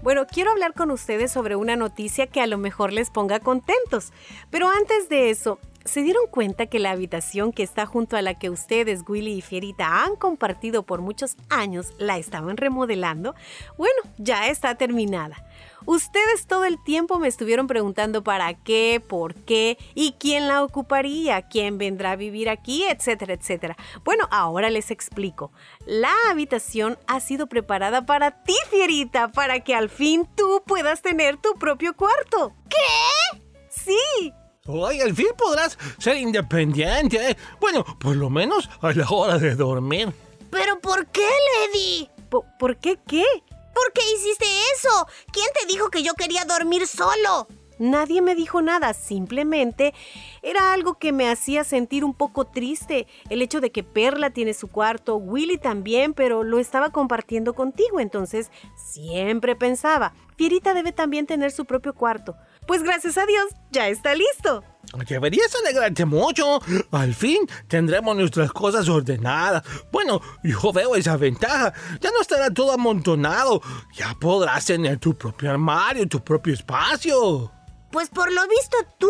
Bueno, 0.02 0.26
quiero 0.26 0.52
hablar 0.52 0.74
con 0.74 0.90
ustedes 0.90 1.34
sobre 1.34 1.58
una 1.58 1.76
noticia 1.76 2.28
que 2.28 2.40
a 2.40 2.48
lo 2.48 2.58
mejor 2.58 2.94
les 2.94 3.10
ponga 3.10 3.42
contentos. 3.42 4.14
Pero 4.52 4.70
antes 4.70 5.10
de 5.10 5.32
eso, 5.32 5.60
¿se 5.86 6.02
dieron 6.02 6.28
cuenta 6.28 6.66
que 6.66 6.80
la 6.80 6.92
habitación 6.92 7.54
que 7.54 7.64
está 7.64 7.86
junto 7.86 8.18
a 8.18 8.22
la 8.22 8.34
que 8.34 8.50
ustedes, 8.50 9.04
Willy 9.08 9.34
y 9.34 9.42
Fierita, 9.42 10.04
han 10.04 10.16
compartido 10.16 10.84
por 10.84 11.02
muchos 11.02 11.38
años, 11.50 11.94
la 11.98 12.18
estaban 12.18 12.58
remodelando? 12.58 13.36
Bueno, 13.78 13.96
ya 14.18 14.48
está 14.48 14.76
terminada. 14.76 15.46
Ustedes 15.86 16.48
todo 16.48 16.66
el 16.66 16.84
tiempo 16.84 17.20
me 17.20 17.28
estuvieron 17.28 17.68
preguntando 17.68 18.24
para 18.24 18.56
qué, 18.56 19.02
por 19.08 19.36
qué 19.36 19.78
y 19.94 20.14
quién 20.14 20.48
la 20.48 20.64
ocuparía, 20.64 21.44
quién 21.44 21.78
vendrá 21.78 22.12
a 22.12 22.16
vivir 22.16 22.50
aquí, 22.50 22.84
etcétera, 22.86 23.36
etcétera. 23.36 23.78
Bueno, 24.04 24.28
ahora 24.32 24.72
les 24.72 24.90
explico. 24.90 25.52
La 25.86 26.14
habitación 26.32 26.98
ha 27.06 27.20
sido 27.20 27.46
preparada 27.48 28.08
para 28.08 28.44
ti, 28.44 28.56
Fierita, 28.72 29.28
para 29.32 29.60
que 29.60 29.76
al 29.76 29.90
fin 29.90 30.28
tú 30.36 30.64
puedas 30.66 31.04
tener 31.04 31.38
tu 31.38 31.54
propio 31.54 31.96
cuarto. 31.96 32.54
¿Qué? 32.68 33.40
Sí. 33.70 34.34
Hoy 34.68 35.00
al 35.00 35.16
fin 35.16 35.28
podrás 35.38 35.78
ser 36.00 36.18
independiente. 36.18 37.30
¿eh? 37.30 37.38
Bueno, 37.60 37.86
por 38.00 38.16
lo 38.16 38.32
menos 38.32 38.68
a 38.82 38.92
la 38.94 39.08
hora 39.08 39.38
de 39.38 39.54
dormir. 39.56 40.12
¿Pero 40.50 40.80
por 40.80 41.06
qué, 41.08 41.28
Lady? 41.68 42.10
¿Por, 42.30 42.46
¿por 42.58 42.78
qué 42.78 42.98
qué? 43.08 43.24
¿Por 43.50 43.94
qué 43.94 44.02
hiciste 44.16 44.46
eso? 44.76 45.08
¿Quién 45.32 45.46
te 45.60 45.68
dijo 45.68 45.90
que 45.90 46.02
yo 46.02 46.14
quería 46.16 46.46
dormir 46.46 46.88
solo? 46.88 47.48
Nadie 47.80 48.22
me 48.22 48.36
dijo 48.36 48.62
nada, 48.62 48.94
simplemente 48.94 49.94
era 50.42 50.74
algo 50.74 50.98
que 50.98 51.12
me 51.12 51.30
hacía 51.30 51.64
sentir 51.64 52.04
un 52.04 52.14
poco 52.14 52.46
triste. 52.46 53.08
El 53.30 53.42
hecho 53.42 53.62
de 53.62 53.72
que 53.72 53.84
Perla 53.84 54.30
tiene 54.30 54.54
su 54.54 54.68
cuarto, 54.68 55.18
Willy 55.18 55.58
también, 55.58 56.14
pero 56.14 56.44
lo 56.44 56.60
estaba 56.60 56.92
compartiendo 56.92 57.54
contigo, 57.54 58.00
entonces 58.00 58.52
siempre 58.76 59.56
pensaba, 59.56 60.14
Fierita 60.38 60.74
debe 60.74 60.92
también 60.92 61.26
tener 61.26 61.52
su 61.52 61.66
propio 61.66 61.94
cuarto. 61.94 62.36
Pues 62.68 62.82
gracias 62.82 63.18
a 63.18 63.26
Dios, 63.26 63.46
ya 63.72 63.88
está 63.90 64.16
listo. 64.16 64.64
Deberías 65.08 65.54
alegrarte 65.56 66.06
mucho. 66.06 66.60
Al 66.92 67.14
fin 67.14 67.48
tendremos 67.68 68.16
nuestras 68.16 68.52
cosas 68.52 68.88
ordenadas. 68.90 69.64
Bueno, 69.92 70.22
yo 70.44 70.72
veo 70.74 70.96
esa 70.96 71.18
ventaja. 71.18 71.74
Ya 72.02 72.12
no 72.12 72.22
estará 72.22 72.50
todo 72.50 72.72
amontonado. 72.72 73.62
Ya 73.94 74.16
podrás 74.20 74.66
tener 74.66 74.98
tu 74.98 75.14
propio 75.14 75.52
armario, 75.52 76.08
tu 76.08 76.24
propio 76.24 76.54
espacio. 76.54 77.52
Pues 77.96 78.10
por 78.10 78.30
lo 78.30 78.46
visto 78.50 78.76
tú 78.98 79.10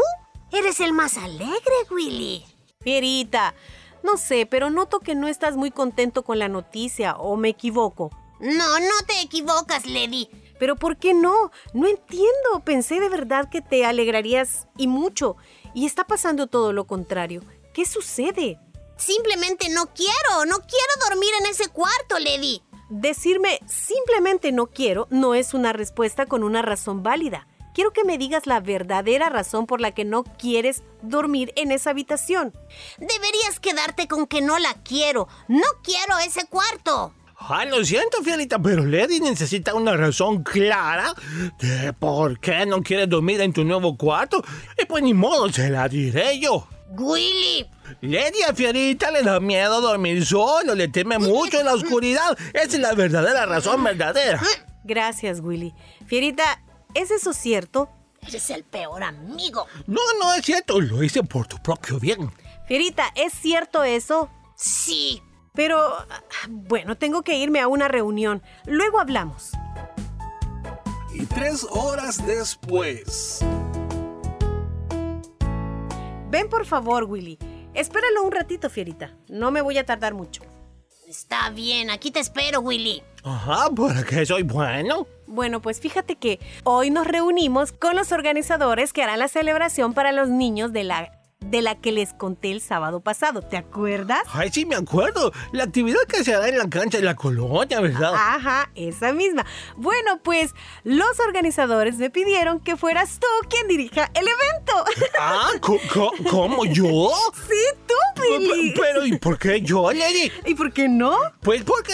eres 0.52 0.80
el 0.80 0.94
más 0.94 1.18
alegre, 1.18 1.74
Willy. 1.90 2.46
Fierita, 2.82 3.56
no 4.04 4.16
sé, 4.16 4.46
pero 4.46 4.70
noto 4.70 5.00
que 5.00 5.16
no 5.16 5.28
estás 5.28 5.56
muy 5.56 5.72
contento 5.72 6.24
con 6.24 6.38
la 6.38 6.50
noticia, 6.50 7.16
¿o 7.16 7.36
me 7.36 7.50
equivoco? 7.50 8.12
No, 8.40 8.80
no 8.80 8.96
te 9.08 9.22
equivocas, 9.22 9.88
Lady. 9.88 10.30
Pero 10.60 10.76
¿por 10.76 10.98
qué 10.98 11.16
no? 11.16 11.50
No 11.74 11.88
entiendo. 11.88 12.60
Pensé 12.64 13.00
de 13.00 13.10
verdad 13.10 13.50
que 13.50 13.64
te 13.64 13.88
alegrarías 13.88 14.68
y 14.78 14.86
mucho. 14.86 15.36
Y 15.74 15.88
está 15.88 16.04
pasando 16.04 16.46
todo 16.46 16.72
lo 16.72 16.86
contrario. 16.86 17.42
¿Qué 17.74 17.86
sucede? 17.86 18.60
Simplemente 18.98 19.70
no 19.70 19.88
quiero, 19.96 20.46
no 20.46 20.60
quiero 20.60 21.10
dormir 21.10 21.32
en 21.40 21.48
ese 21.48 21.70
cuarto, 21.70 22.20
Lady. 22.20 22.62
Decirme 22.92 23.62
simplemente 23.66 24.52
no 24.52 24.68
quiero 24.68 25.08
no 25.10 25.34
es 25.34 25.56
una 25.56 25.74
respuesta 25.74 26.28
con 26.28 26.44
una 26.44 26.62
razón 26.62 27.02
válida. 27.02 27.48
Quiero 27.76 27.92
que 27.92 28.06
me 28.06 28.18
digas 28.18 28.48
la 28.48 28.62
verdadera 28.62 29.30
razón 29.30 29.68
por 29.68 29.82
la 29.82 29.92
que 29.92 30.06
no 30.06 30.24
quieres 30.24 30.82
dormir 31.04 31.54
en 31.58 31.72
esa 31.72 31.92
habitación. 31.92 32.54
Deberías 32.98 33.60
quedarte 33.62 34.08
con 34.08 34.26
que 34.26 34.42
no 34.42 34.58
la 34.58 34.74
quiero. 34.84 35.28
No 35.48 35.68
quiero 35.84 36.18
ese 36.26 36.48
cuarto. 36.48 37.14
Ay, 37.38 37.70
lo 37.70 37.84
siento, 37.84 38.24
Fielita, 38.24 38.58
pero 38.60 38.86
Lady 38.86 39.20
necesita 39.20 39.76
una 39.76 39.98
razón 39.98 40.42
clara 40.42 41.14
de 41.60 41.92
por 41.92 42.40
qué 42.40 42.66
no 42.66 42.82
quiere 42.82 43.08
dormir 43.08 43.42
en 43.42 43.52
tu 43.52 43.66
nuevo 43.66 43.98
cuarto. 43.98 44.42
Y 44.82 44.86
pues 44.86 45.04
ni 45.04 45.14
modo, 45.14 45.52
se 45.52 45.70
la 45.70 45.90
diré 45.90 46.40
yo. 46.40 46.68
Willy. 46.98 47.70
Lady 48.02 48.42
a 48.48 48.54
Fierita 48.54 49.12
le 49.12 49.22
da 49.22 49.42
miedo 49.42 49.82
dormir 49.82 50.26
solo, 50.26 50.76
le 50.76 50.88
teme 50.88 51.20
mucho 51.20 51.60
en 51.60 51.66
la 51.66 51.74
oscuridad. 51.74 52.38
Esa 52.54 52.64
es 52.64 52.80
la 52.80 52.94
verdadera 52.94 53.46
razón 53.46 53.84
verdadera. 53.84 54.42
Gracias, 54.86 55.42
Willy. 55.42 55.74
Fierita, 56.08 56.62
¿es 56.96 57.12
eso 57.12 57.34
cierto? 57.34 57.90
Eres 58.28 58.50
el 58.50 58.64
peor 58.64 59.04
amigo. 59.04 59.68
No, 59.86 60.02
no 60.20 60.34
es 60.34 60.44
cierto, 60.44 60.82
lo 60.82 61.04
hice 61.04 61.22
por 61.22 61.46
tu 61.46 61.58
propio 61.58 62.00
bien. 62.00 62.32
Fierita, 62.68 63.12
¿es 63.14 63.34
cierto 63.34 63.84
eso? 63.84 64.30
Sí. 64.56 65.22
Pero, 65.54 65.94
bueno, 66.50 66.98
tengo 66.98 67.22
que 67.22 67.38
irme 67.38 67.62
a 67.62 67.68
una 67.68 67.88
reunión. 67.88 68.42
Luego 68.66 69.00
hablamos. 69.00 69.52
Y 71.14 71.26
tres 71.28 71.66
horas 71.70 72.26
después. 72.26 73.40
Ven 76.30 76.50
por 76.50 76.66
favor, 76.66 77.06
Willy. 77.06 77.38
Espéralo 77.74 78.24
un 78.24 78.32
ratito, 78.32 78.70
Fierita. 78.70 79.16
No 79.30 79.52
me 79.52 79.62
voy 79.62 79.78
a 79.78 79.86
tardar 79.86 80.14
mucho. 80.14 80.42
Está 81.08 81.50
bien, 81.52 81.90
aquí 81.90 82.12
te 82.12 82.20
espero, 82.20 82.60
Willy. 82.60 83.04
Ajá, 83.24 83.70
¿para 83.70 84.04
qué 84.04 84.26
soy 84.26 84.44
bueno? 84.44 85.08
Bueno, 85.28 85.62
pues 85.62 85.80
fíjate 85.80 86.16
que 86.16 86.40
hoy 86.64 86.92
nos 86.92 87.08
reunimos 87.08 87.72
con 87.72 87.96
los 87.96 88.12
organizadores 88.12 88.94
que 88.94 89.04
harán 89.04 89.20
la 89.20 89.28
celebración 89.28 89.94
para 89.94 90.12
los 90.12 90.30
niños 90.30 90.72
de 90.72 90.84
la 90.84 91.25
de 91.42 91.62
la 91.62 91.76
que 91.76 91.92
les 91.92 92.14
conté 92.14 92.52
el 92.52 92.62
sábado 92.62 93.02
pasado. 93.02 93.42
¿Te 93.42 93.58
acuerdas? 93.58 94.24
Ay, 94.32 94.50
sí, 94.52 94.66
me 94.66 94.76
acuerdo. 94.76 95.32
La 95.52 95.64
actividad 95.64 96.02
que 96.08 96.24
se 96.24 96.34
hará 96.34 96.50
en 96.50 96.58
la 96.58 96.70
cancha 96.70 96.98
de 96.98 97.04
la 97.04 97.16
colonia, 97.16 97.80
¿verdad? 97.80 98.14
Ajá, 98.14 98.70
esa 98.76 99.14
misma. 99.14 99.46
Bueno, 99.78 100.20
pues 100.24 100.54
los 100.84 101.20
organizadores 101.20 101.98
me 101.98 102.10
pidieron 102.10 102.60
que 102.60 102.76
fueras 102.76 103.20
tú 103.20 103.28
quien 103.50 103.68
dirija 103.68 104.12
el 104.14 104.26
evento. 104.28 104.74
Ah, 105.18 105.52
¿cómo? 106.30 106.66
¿Yo? 106.66 107.12
Sí, 107.48 107.80
tú, 107.88 108.22
Billy. 108.22 108.74
Pero, 108.76 109.06
¿y 109.06 109.18
por 109.18 109.38
qué 109.38 109.62
yo, 109.62 109.92
Lady? 109.92 110.32
¿Y 110.46 110.54
por 110.54 110.72
qué 110.74 110.88
no? 110.90 111.18
Pues 111.42 111.64
porque, 111.64 111.94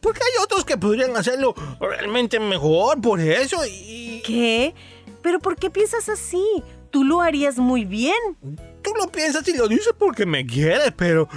porque 0.00 0.20
hay 0.22 0.42
otros 0.42 0.64
que 0.64 0.76
podrían 0.76 1.16
hacerlo 1.16 1.54
realmente 1.80 2.38
mejor, 2.38 3.00
por 3.00 3.20
eso 3.20 3.64
y... 3.66 4.22
¿Qué? 4.24 4.74
¿Pero 5.22 5.38
por 5.40 5.56
qué 5.56 5.70
piensas 5.70 6.08
así? 6.08 6.62
Tú 6.90 7.04
lo 7.04 7.20
harías 7.20 7.58
muy 7.58 7.84
bien. 7.84 8.36
Tú 8.82 8.92
lo 8.98 9.08
piensas 9.08 9.46
y 9.48 9.56
lo 9.56 9.68
dices 9.68 9.94
porque 9.98 10.26
me 10.26 10.46
quieres, 10.46 10.92
pero 10.96 11.28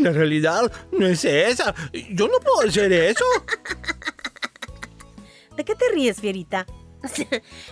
la 0.00 0.12
realidad 0.12 0.70
no 0.92 1.06
es 1.06 1.24
esa. 1.24 1.74
Yo 2.10 2.28
no 2.28 2.38
puedo 2.40 2.68
hacer 2.68 2.92
eso. 2.92 3.24
¿De 5.56 5.64
qué 5.64 5.74
te 5.74 5.88
ríes, 5.92 6.20
Fierita? 6.20 6.66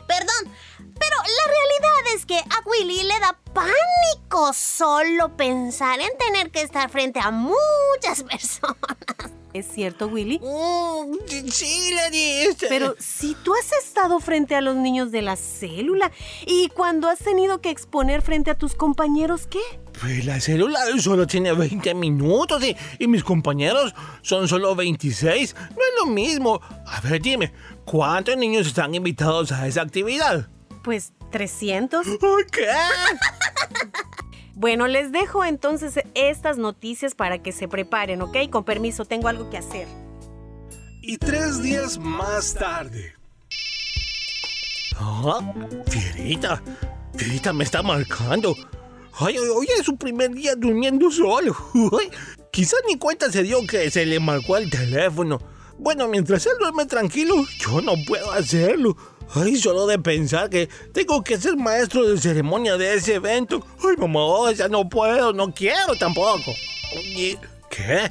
Perdón, 0.09 0.53
pero 0.99 1.17
la 1.17 1.53
realidad 1.53 2.15
es 2.15 2.27
que 2.27 2.39
a 2.39 2.63
Willy 2.67 3.03
le 3.03 3.19
da 3.21 3.39
pánico 3.53 4.53
solo 4.53 5.37
pensar 5.37 6.01
en 6.01 6.17
tener 6.19 6.51
que 6.51 6.63
estar 6.63 6.91
frente 6.91 7.21
a 7.21 7.31
muchas 7.31 8.23
personas. 8.31 8.77
¿Es 9.55 9.67
cierto, 9.67 10.07
Willy? 10.09 10.39
Mm, 10.39 11.49
sí, 11.51 11.93
la 11.95 12.11
dice. 12.11 12.67
Pero 12.69 12.95
si 12.99 13.35
tú 13.43 13.55
has 13.55 13.73
estado 13.83 14.21
frente 14.21 14.55
a 14.55 14.61
los 14.61 14.77
niños 14.77 15.11
de 15.11 15.23
la 15.23 15.37
célula 15.37 16.13
y 16.47 16.69
cuando 16.69 17.09
has 17.09 17.19
tenido 17.19 17.61
que 17.61 17.71
exponer 17.71 18.21
frente 18.21 18.51
a 18.51 18.55
tus 18.59 18.75
compañeros, 18.75 19.47
¿qué? 19.47 19.61
Pues 20.01 20.27
la 20.27 20.41
célula 20.41 20.79
solo 21.01 21.27
tiene 21.27 21.53
20 21.53 21.95
minutos 21.95 22.63
y, 22.63 22.77
y 22.99 23.09
mis 23.09 23.25
compañeros 23.25 23.95
son 24.23 24.47
solo 24.49 24.77
26. 24.77 25.55
No 25.55 25.65
es 25.65 26.05
lo 26.05 26.07
mismo. 26.07 26.61
A 26.87 27.01
ver, 27.01 27.21
dime, 27.21 27.53
¿cuántos 27.85 28.37
niños 28.37 28.67
están 28.67 28.95
invitados 28.95 29.51
a 29.51 29.67
esa 29.67 29.81
actividad? 29.83 30.49
Pues 30.89 31.13
300. 31.33 32.07
¿Qué? 32.51 32.67
Bueno, 34.55 34.87
les 34.87 35.13
dejo 35.13 35.45
entonces 35.45 36.03
estas 36.15 36.57
noticias 36.57 37.15
para 37.15 37.43
que 37.43 37.53
se 37.53 37.69
preparen, 37.69 38.23
¿ok? 38.23 38.49
Con 38.51 38.65
permiso, 38.65 39.05
tengo 39.05 39.29
algo 39.29 39.51
que 39.51 39.59
hacer. 39.59 39.87
Y 41.03 41.19
tres 41.19 41.63
días 41.63 41.99
más 41.99 42.55
tarde. 42.55 43.13
Ah, 44.97 45.41
Fierita. 45.89 46.63
Fierita 47.15 47.53
me 47.53 47.65
está 47.65 47.83
marcando. 47.83 48.57
Ay, 49.13 49.37
hoy 49.37 49.67
es 49.79 49.85
su 49.85 49.95
primer 49.95 50.31
día 50.31 50.55
durmiendo 50.57 51.11
solo. 51.11 51.55
quizás 52.51 52.81
ni 52.89 52.97
cuenta 52.97 53.31
se 53.31 53.43
dio 53.43 53.59
que 53.67 53.91
se 53.91 54.07
le 54.07 54.19
marcó 54.21 54.57
el 54.57 54.71
teléfono. 54.71 55.39
Bueno, 55.77 56.09
mientras 56.09 56.47
él 56.47 56.55
duerme 56.59 56.87
tranquilo, 56.87 57.35
yo 57.59 57.83
no 57.83 57.93
puedo 58.07 58.33
hacerlo. 58.33 58.97
Ay, 59.35 59.57
solo 59.57 59.87
de 59.87 59.99
pensar 59.99 60.49
que 60.49 60.69
tengo 60.93 61.23
que 61.23 61.37
ser 61.37 61.57
maestro 61.57 62.09
de 62.09 62.19
ceremonia 62.19 62.77
de 62.77 62.95
ese 62.95 63.15
evento. 63.15 63.65
Ay, 63.81 63.97
mamá, 63.99 64.53
ya 64.53 64.69
no 64.69 64.89
puedo, 64.89 65.33
no 65.33 65.53
quiero 65.53 65.97
tampoco. 65.99 66.53
¿Qué? 67.71 68.11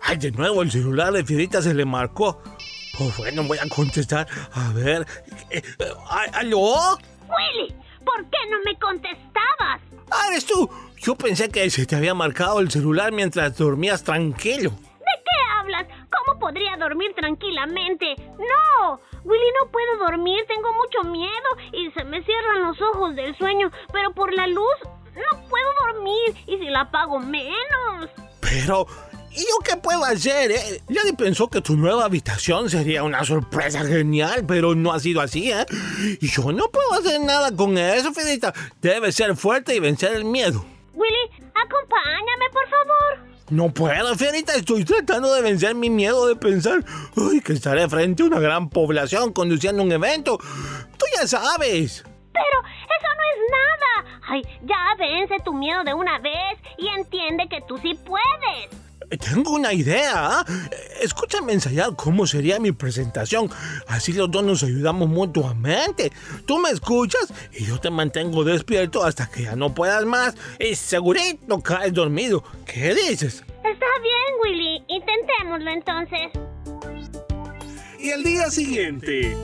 Ay, 0.00 0.16
de 0.16 0.30
nuevo 0.30 0.62
el 0.62 0.70
celular 0.70 1.12
de 1.12 1.24
Fierita 1.24 1.60
se 1.62 1.74
le 1.74 1.84
marcó. 1.84 2.40
Oh, 2.98 3.10
bueno, 3.18 3.42
voy 3.44 3.58
a 3.58 3.68
contestar. 3.68 4.26
A 4.52 4.72
ver. 4.72 5.06
Eh, 5.50 5.62
¿Aló? 6.34 6.96
Willy, 6.96 7.74
¿por 8.04 8.22
qué 8.30 8.38
no 8.50 8.58
me 8.64 8.78
contestabas? 8.78 9.80
Ah, 10.10 10.28
eres 10.30 10.44
tú. 10.44 10.68
Yo 10.98 11.16
pensé 11.16 11.48
que 11.48 11.68
se 11.70 11.86
te 11.86 11.96
había 11.96 12.14
marcado 12.14 12.60
el 12.60 12.70
celular 12.70 13.10
mientras 13.12 13.56
dormías 13.56 14.04
tranquilo. 14.04 14.70
¿De 14.70 15.22
qué 15.24 15.36
hablas? 15.58 15.86
¿Cómo 16.10 16.38
podría 16.38 16.76
dormir 16.76 17.12
tranquilamente? 17.16 18.14
¡No! 18.38 19.00
Willy, 19.24 19.44
no 19.60 19.70
puedo 19.70 19.98
dormir, 19.98 20.44
tengo 20.48 20.68
mucho 20.72 21.08
miedo 21.10 21.48
y 21.72 21.90
se 21.92 22.04
me 22.04 22.22
cierran 22.24 22.62
los 22.62 22.80
ojos 22.80 23.14
del 23.14 23.36
sueño, 23.38 23.70
pero 23.92 24.12
por 24.12 24.32
la 24.34 24.46
luz 24.46 24.76
no 25.14 25.48
puedo 25.48 25.68
dormir 25.86 26.34
y 26.46 26.58
si 26.58 26.64
la 26.70 26.80
apago 26.82 27.20
menos. 27.20 28.10
Pero, 28.40 28.86
¿y 29.30 29.40
yo 29.40 29.58
qué 29.64 29.76
puedo 29.76 30.04
hacer? 30.04 30.50
Eh? 30.50 30.82
Nadie 30.88 31.12
pensó 31.14 31.48
que 31.48 31.60
tu 31.60 31.76
nueva 31.76 32.04
habitación 32.04 32.68
sería 32.68 33.04
una 33.04 33.24
sorpresa 33.24 33.84
genial, 33.84 34.44
pero 34.46 34.74
no 34.74 34.92
ha 34.92 34.98
sido 34.98 35.20
así, 35.20 35.52
¿eh? 35.52 35.66
Y 36.20 36.28
yo 36.28 36.50
no 36.52 36.68
puedo 36.68 36.94
hacer 36.94 37.20
nada 37.20 37.54
con 37.54 37.78
eso, 37.78 38.12
Fedita. 38.12 38.52
Debes 38.80 39.14
ser 39.14 39.36
fuerte 39.36 39.74
y 39.74 39.80
vencer 39.80 40.14
el 40.14 40.24
miedo. 40.24 40.64
Willy, 40.94 41.30
acompáñame, 41.54 42.50
por 42.52 42.68
favor. 42.68 43.31
No 43.52 43.68
puedo, 43.68 44.14
Fierita. 44.14 44.54
Estoy 44.54 44.82
tratando 44.82 45.34
de 45.34 45.42
vencer 45.42 45.74
mi 45.74 45.90
miedo 45.90 46.26
de 46.26 46.36
pensar 46.36 46.82
ay, 47.18 47.42
que 47.42 47.52
estaré 47.52 47.86
frente 47.86 48.22
a 48.22 48.26
una 48.26 48.40
gran 48.40 48.70
población 48.70 49.30
conduciendo 49.30 49.82
un 49.82 49.92
evento. 49.92 50.38
Tú 50.38 51.04
ya 51.14 51.26
sabes. 51.26 52.02
Pero 52.32 52.58
eso 52.64 53.08
no 53.14 53.22
es 53.28 53.50
nada. 53.50 54.20
Ay, 54.26 54.42
ya 54.62 54.96
vence 54.98 55.36
tu 55.44 55.52
miedo 55.52 55.84
de 55.84 55.92
una 55.92 56.18
vez 56.20 56.58
y 56.78 56.88
entiende 56.88 57.46
que 57.50 57.60
tú 57.68 57.76
sí 57.76 57.92
puedes. 57.92 58.70
Tengo 59.18 59.52
una 59.52 59.72
idea. 59.72 60.44
Escúchame 61.00 61.52
ensayar 61.52 61.94
cómo 61.96 62.26
sería 62.26 62.58
mi 62.58 62.72
presentación. 62.72 63.50
Así 63.86 64.12
los 64.12 64.30
dos 64.30 64.44
nos 64.44 64.62
ayudamos 64.62 65.08
mutuamente. 65.08 66.12
Tú 66.46 66.58
me 66.58 66.70
escuchas 66.70 67.32
y 67.52 67.64
yo 67.64 67.78
te 67.78 67.90
mantengo 67.90 68.44
despierto 68.44 69.04
hasta 69.04 69.28
que 69.30 69.42
ya 69.42 69.56
no 69.56 69.74
puedas 69.74 70.04
más. 70.04 70.34
Y 70.58 70.74
segurito 70.74 71.60
caes 71.60 71.92
dormido. 71.92 72.42
¿Qué 72.64 72.94
dices? 72.94 73.44
Está 73.64 73.86
bien, 74.02 74.34
Willy. 74.42 74.84
Intentémoslo 74.88 75.70
entonces. 75.70 76.30
Y 77.98 78.10
el 78.10 78.24
día 78.24 78.50
siguiente. 78.50 79.36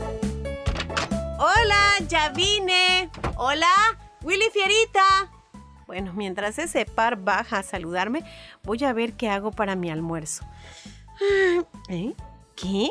Hola, 1.39 1.95
ya 2.09 2.31
vine. 2.31 3.11
Hola, 3.37 3.97
Willy 4.23 4.47
Fierita. 4.53 5.38
Bueno, 5.89 6.13
mientras 6.13 6.59
ese 6.59 6.85
par 6.85 7.17
baja 7.17 7.61
a 7.61 7.63
saludarme, 7.63 8.23
voy 8.63 8.85
a 8.85 8.93
ver 8.93 9.15
qué 9.15 9.31
hago 9.31 9.53
para 9.53 9.75
mi 9.75 9.91
almuerzo. 9.91 10.45
¿Eh? 11.89 12.13
¿Qué? 12.55 12.91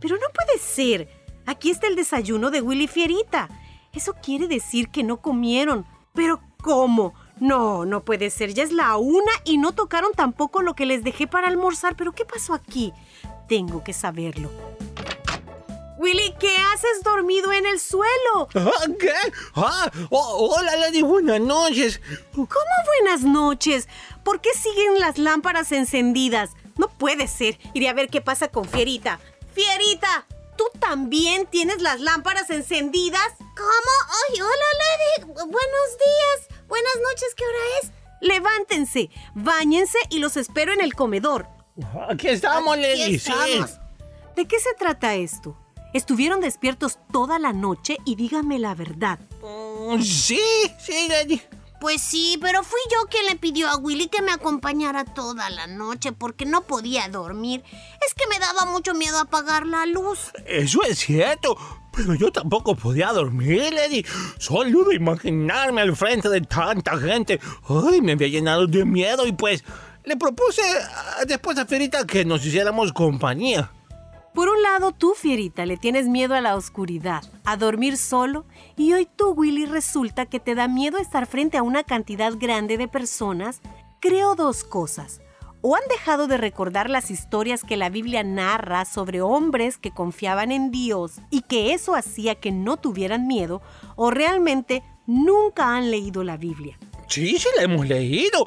Pero 0.00 0.16
no 0.16 0.26
puede 0.32 0.58
ser. 0.58 1.10
Aquí 1.44 1.70
está 1.70 1.88
el 1.88 1.94
desayuno 1.94 2.50
de 2.50 2.62
Willy 2.62 2.86
Fierita. 2.86 3.50
Eso 3.92 4.14
quiere 4.14 4.48
decir 4.48 4.88
que 4.88 5.02
no 5.02 5.18
comieron. 5.18 5.84
Pero 6.14 6.40
¿cómo? 6.62 7.12
No, 7.38 7.84
no 7.84 8.02
puede 8.02 8.30
ser. 8.30 8.54
Ya 8.54 8.62
es 8.62 8.72
la 8.72 8.96
una 8.96 9.32
y 9.44 9.58
no 9.58 9.72
tocaron 9.72 10.12
tampoco 10.14 10.62
lo 10.62 10.74
que 10.74 10.86
les 10.86 11.04
dejé 11.04 11.26
para 11.26 11.48
almorzar. 11.48 11.96
¿Pero 11.96 12.12
qué 12.12 12.24
pasó 12.24 12.54
aquí? 12.54 12.94
Tengo 13.46 13.84
que 13.84 13.92
saberlo. 13.92 14.50
Willy, 16.02 16.34
¿qué 16.40 16.56
haces 16.74 17.04
dormido 17.04 17.52
en 17.52 17.64
el 17.64 17.78
suelo? 17.78 18.48
¿Ah, 18.56 18.86
¿Qué? 18.98 19.12
Ah, 19.54 19.88
oh, 20.10 20.52
hola, 20.56 20.74
Lady, 20.76 21.02
buenas 21.02 21.38
noches. 21.40 22.00
¿Cómo 22.32 22.48
buenas 22.48 23.22
noches? 23.22 23.86
¿Por 24.24 24.40
qué 24.40 24.50
siguen 24.52 24.98
las 24.98 25.18
lámparas 25.18 25.70
encendidas? 25.70 26.50
No 26.76 26.88
puede 26.88 27.28
ser. 27.28 27.56
Iré 27.72 27.88
a 27.88 27.92
ver 27.92 28.08
qué 28.08 28.20
pasa 28.20 28.48
con 28.48 28.68
Fierita. 28.68 29.20
Fierita, 29.54 30.26
tú 30.56 30.64
¿Tú 30.72 30.78
también 30.78 31.46
tienes 31.46 31.80
las 31.80 31.98
lámparas 32.00 32.50
encendidas? 32.50 33.26
¿Cómo? 33.38 33.92
Ay, 34.28 34.40
hola, 34.40 35.24
Lady. 35.24 35.32
Buenos 35.32 35.48
días. 35.50 36.60
Buenas 36.68 36.94
noches, 37.02 37.34
¿qué 37.36 37.44
hora 37.44 37.58
es? 37.82 37.90
Levántense, 38.20 39.10
báñense 39.34 39.98
y 40.10 40.18
los 40.18 40.36
espero 40.36 40.72
en 40.72 40.80
el 40.80 40.94
comedor. 40.94 41.46
Aquí 42.08 42.28
estamos, 42.28 42.74
Aquí 42.76 42.82
Lady. 42.82 43.14
estamos. 43.14 43.70
Sí. 43.70 43.76
¿De 44.36 44.46
qué 44.46 44.60
se 44.60 44.74
trata 44.74 45.14
esto? 45.14 45.56
Estuvieron 45.92 46.40
despiertos 46.40 46.98
toda 47.12 47.38
la 47.38 47.52
noche 47.52 47.98
y 48.04 48.14
dígame 48.16 48.58
la 48.58 48.74
verdad. 48.74 49.18
Mm, 49.42 50.00
Sí, 50.02 50.40
sí, 50.78 51.08
Lady. 51.08 51.40
Pues 51.80 52.00
sí, 52.00 52.38
pero 52.40 52.62
fui 52.62 52.78
yo 52.92 53.08
quien 53.10 53.26
le 53.26 53.34
pidió 53.34 53.68
a 53.68 53.76
Willy 53.76 54.06
que 54.06 54.22
me 54.22 54.30
acompañara 54.30 55.04
toda 55.04 55.50
la 55.50 55.66
noche 55.66 56.12
porque 56.12 56.46
no 56.46 56.62
podía 56.62 57.08
dormir. 57.08 57.64
Es 58.06 58.14
que 58.14 58.28
me 58.28 58.38
daba 58.38 58.66
mucho 58.70 58.94
miedo 58.94 59.18
apagar 59.18 59.66
la 59.66 59.84
luz. 59.86 60.30
Eso 60.46 60.80
es 60.84 61.00
cierto. 61.00 61.56
Pero 61.94 62.14
yo 62.14 62.30
tampoco 62.30 62.76
podía 62.76 63.12
dormir, 63.12 63.72
Lady. 63.74 64.06
Solo 64.38 64.84
de 64.84 64.94
imaginarme 64.94 65.80
al 65.80 65.96
frente 65.96 66.28
de 66.28 66.40
tanta 66.42 66.96
gente. 66.98 67.40
Ay, 67.68 68.00
me 68.00 68.12
había 68.12 68.28
llenado 68.28 68.66
de 68.68 68.84
miedo 68.84 69.26
y 69.26 69.32
pues 69.32 69.64
le 70.04 70.16
propuse 70.16 70.62
después 71.26 71.58
a 71.58 71.66
Ferita 71.66 72.06
que 72.06 72.24
nos 72.24 72.46
hiciéramos 72.46 72.92
compañía. 72.92 73.72
Por 74.34 74.48
un 74.48 74.62
lado, 74.62 74.92
tú, 74.92 75.12
Fierita, 75.14 75.66
le 75.66 75.76
tienes 75.76 76.08
miedo 76.08 76.34
a 76.34 76.40
la 76.40 76.56
oscuridad, 76.56 77.22
a 77.44 77.58
dormir 77.58 77.98
solo, 77.98 78.46
y 78.76 78.94
hoy 78.94 79.06
tú, 79.14 79.32
Willy, 79.32 79.66
resulta 79.66 80.24
que 80.24 80.40
te 80.40 80.54
da 80.54 80.68
miedo 80.68 80.96
estar 80.96 81.26
frente 81.26 81.58
a 81.58 81.62
una 81.62 81.84
cantidad 81.84 82.32
grande 82.38 82.78
de 82.78 82.88
personas. 82.88 83.60
Creo 84.00 84.34
dos 84.34 84.64
cosas. 84.64 85.20
O 85.60 85.76
han 85.76 85.82
dejado 85.90 86.28
de 86.28 86.38
recordar 86.38 86.88
las 86.88 87.10
historias 87.10 87.62
que 87.62 87.76
la 87.76 87.90
Biblia 87.90 88.24
narra 88.24 88.86
sobre 88.86 89.20
hombres 89.20 89.76
que 89.76 89.90
confiaban 89.90 90.50
en 90.50 90.70
Dios 90.70 91.16
y 91.28 91.42
que 91.42 91.74
eso 91.74 91.94
hacía 91.94 92.34
que 92.34 92.52
no 92.52 92.78
tuvieran 92.78 93.26
miedo, 93.26 93.60
o 93.96 94.10
realmente 94.10 94.82
nunca 95.06 95.76
han 95.76 95.90
leído 95.90 96.24
la 96.24 96.38
Biblia. 96.38 96.78
Sí, 97.06 97.38
sí 97.38 97.48
la 97.58 97.64
hemos 97.64 97.86
leído. 97.86 98.46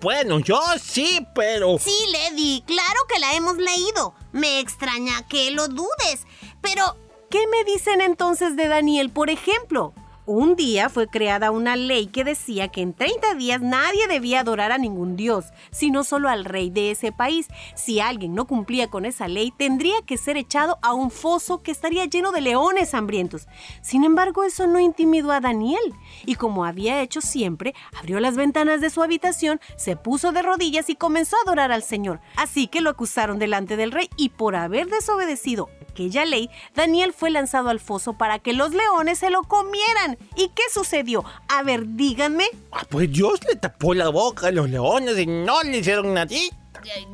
Bueno, 0.00 0.38
yo 0.38 0.60
sí, 0.80 1.26
pero... 1.34 1.78
Sí, 1.78 1.96
Lady, 2.12 2.62
claro 2.66 3.00
que 3.08 3.18
la 3.18 3.34
hemos 3.34 3.56
leído. 3.56 4.14
Me 4.32 4.60
extraña 4.60 5.26
que 5.28 5.50
lo 5.50 5.68
dudes, 5.68 6.26
pero 6.60 6.96
¿Qué 7.30 7.46
me 7.46 7.62
dicen 7.70 8.00
entonces 8.00 8.56
de 8.56 8.68
Daniel, 8.68 9.10
por 9.10 9.28
ejemplo? 9.28 9.92
Un 10.30 10.56
día 10.56 10.90
fue 10.90 11.08
creada 11.08 11.50
una 11.50 11.74
ley 11.74 12.06
que 12.06 12.22
decía 12.22 12.68
que 12.68 12.82
en 12.82 12.92
30 12.92 13.34
días 13.36 13.62
nadie 13.62 14.06
debía 14.08 14.40
adorar 14.40 14.72
a 14.72 14.76
ningún 14.76 15.16
dios, 15.16 15.46
sino 15.70 16.04
solo 16.04 16.28
al 16.28 16.44
rey 16.44 16.68
de 16.68 16.90
ese 16.90 17.12
país. 17.12 17.48
Si 17.74 17.98
alguien 17.98 18.34
no 18.34 18.46
cumplía 18.46 18.90
con 18.90 19.06
esa 19.06 19.26
ley, 19.26 19.54
tendría 19.56 20.02
que 20.04 20.18
ser 20.18 20.36
echado 20.36 20.78
a 20.82 20.92
un 20.92 21.10
foso 21.10 21.62
que 21.62 21.70
estaría 21.70 22.04
lleno 22.04 22.30
de 22.30 22.42
leones 22.42 22.92
hambrientos. 22.92 23.46
Sin 23.80 24.04
embargo, 24.04 24.44
eso 24.44 24.66
no 24.66 24.78
intimidó 24.78 25.32
a 25.32 25.40
Daniel, 25.40 25.94
y 26.26 26.34
como 26.34 26.66
había 26.66 27.00
hecho 27.00 27.22
siempre, 27.22 27.74
abrió 27.98 28.20
las 28.20 28.36
ventanas 28.36 28.82
de 28.82 28.90
su 28.90 29.02
habitación, 29.02 29.62
se 29.78 29.96
puso 29.96 30.32
de 30.32 30.42
rodillas 30.42 30.90
y 30.90 30.94
comenzó 30.94 31.36
a 31.36 31.44
adorar 31.46 31.72
al 31.72 31.82
Señor. 31.82 32.20
Así 32.36 32.66
que 32.66 32.82
lo 32.82 32.90
acusaron 32.90 33.38
delante 33.38 33.78
del 33.78 33.92
rey 33.92 34.10
y 34.18 34.28
por 34.28 34.56
haber 34.56 34.88
desobedecido 34.88 35.70
aquella 35.98 36.24
ley, 36.24 36.48
Daniel 36.76 37.12
fue 37.12 37.30
lanzado 37.30 37.70
al 37.70 37.80
foso 37.80 38.12
para 38.12 38.38
que 38.38 38.52
los 38.52 38.72
leones 38.72 39.18
se 39.18 39.30
lo 39.30 39.42
comieran. 39.42 40.16
¿Y 40.36 40.48
qué 40.50 40.62
sucedió? 40.72 41.24
A 41.48 41.64
ver, 41.64 41.96
díganme. 41.96 42.44
Ah, 42.70 42.84
Pues 42.88 43.10
Dios 43.10 43.40
le 43.48 43.56
tapó 43.56 43.94
la 43.94 44.08
boca 44.08 44.46
a 44.46 44.50
los 44.52 44.70
leones 44.70 45.18
y 45.18 45.26
no 45.26 45.60
le 45.64 45.78
hicieron 45.78 46.14
nada. 46.14 46.32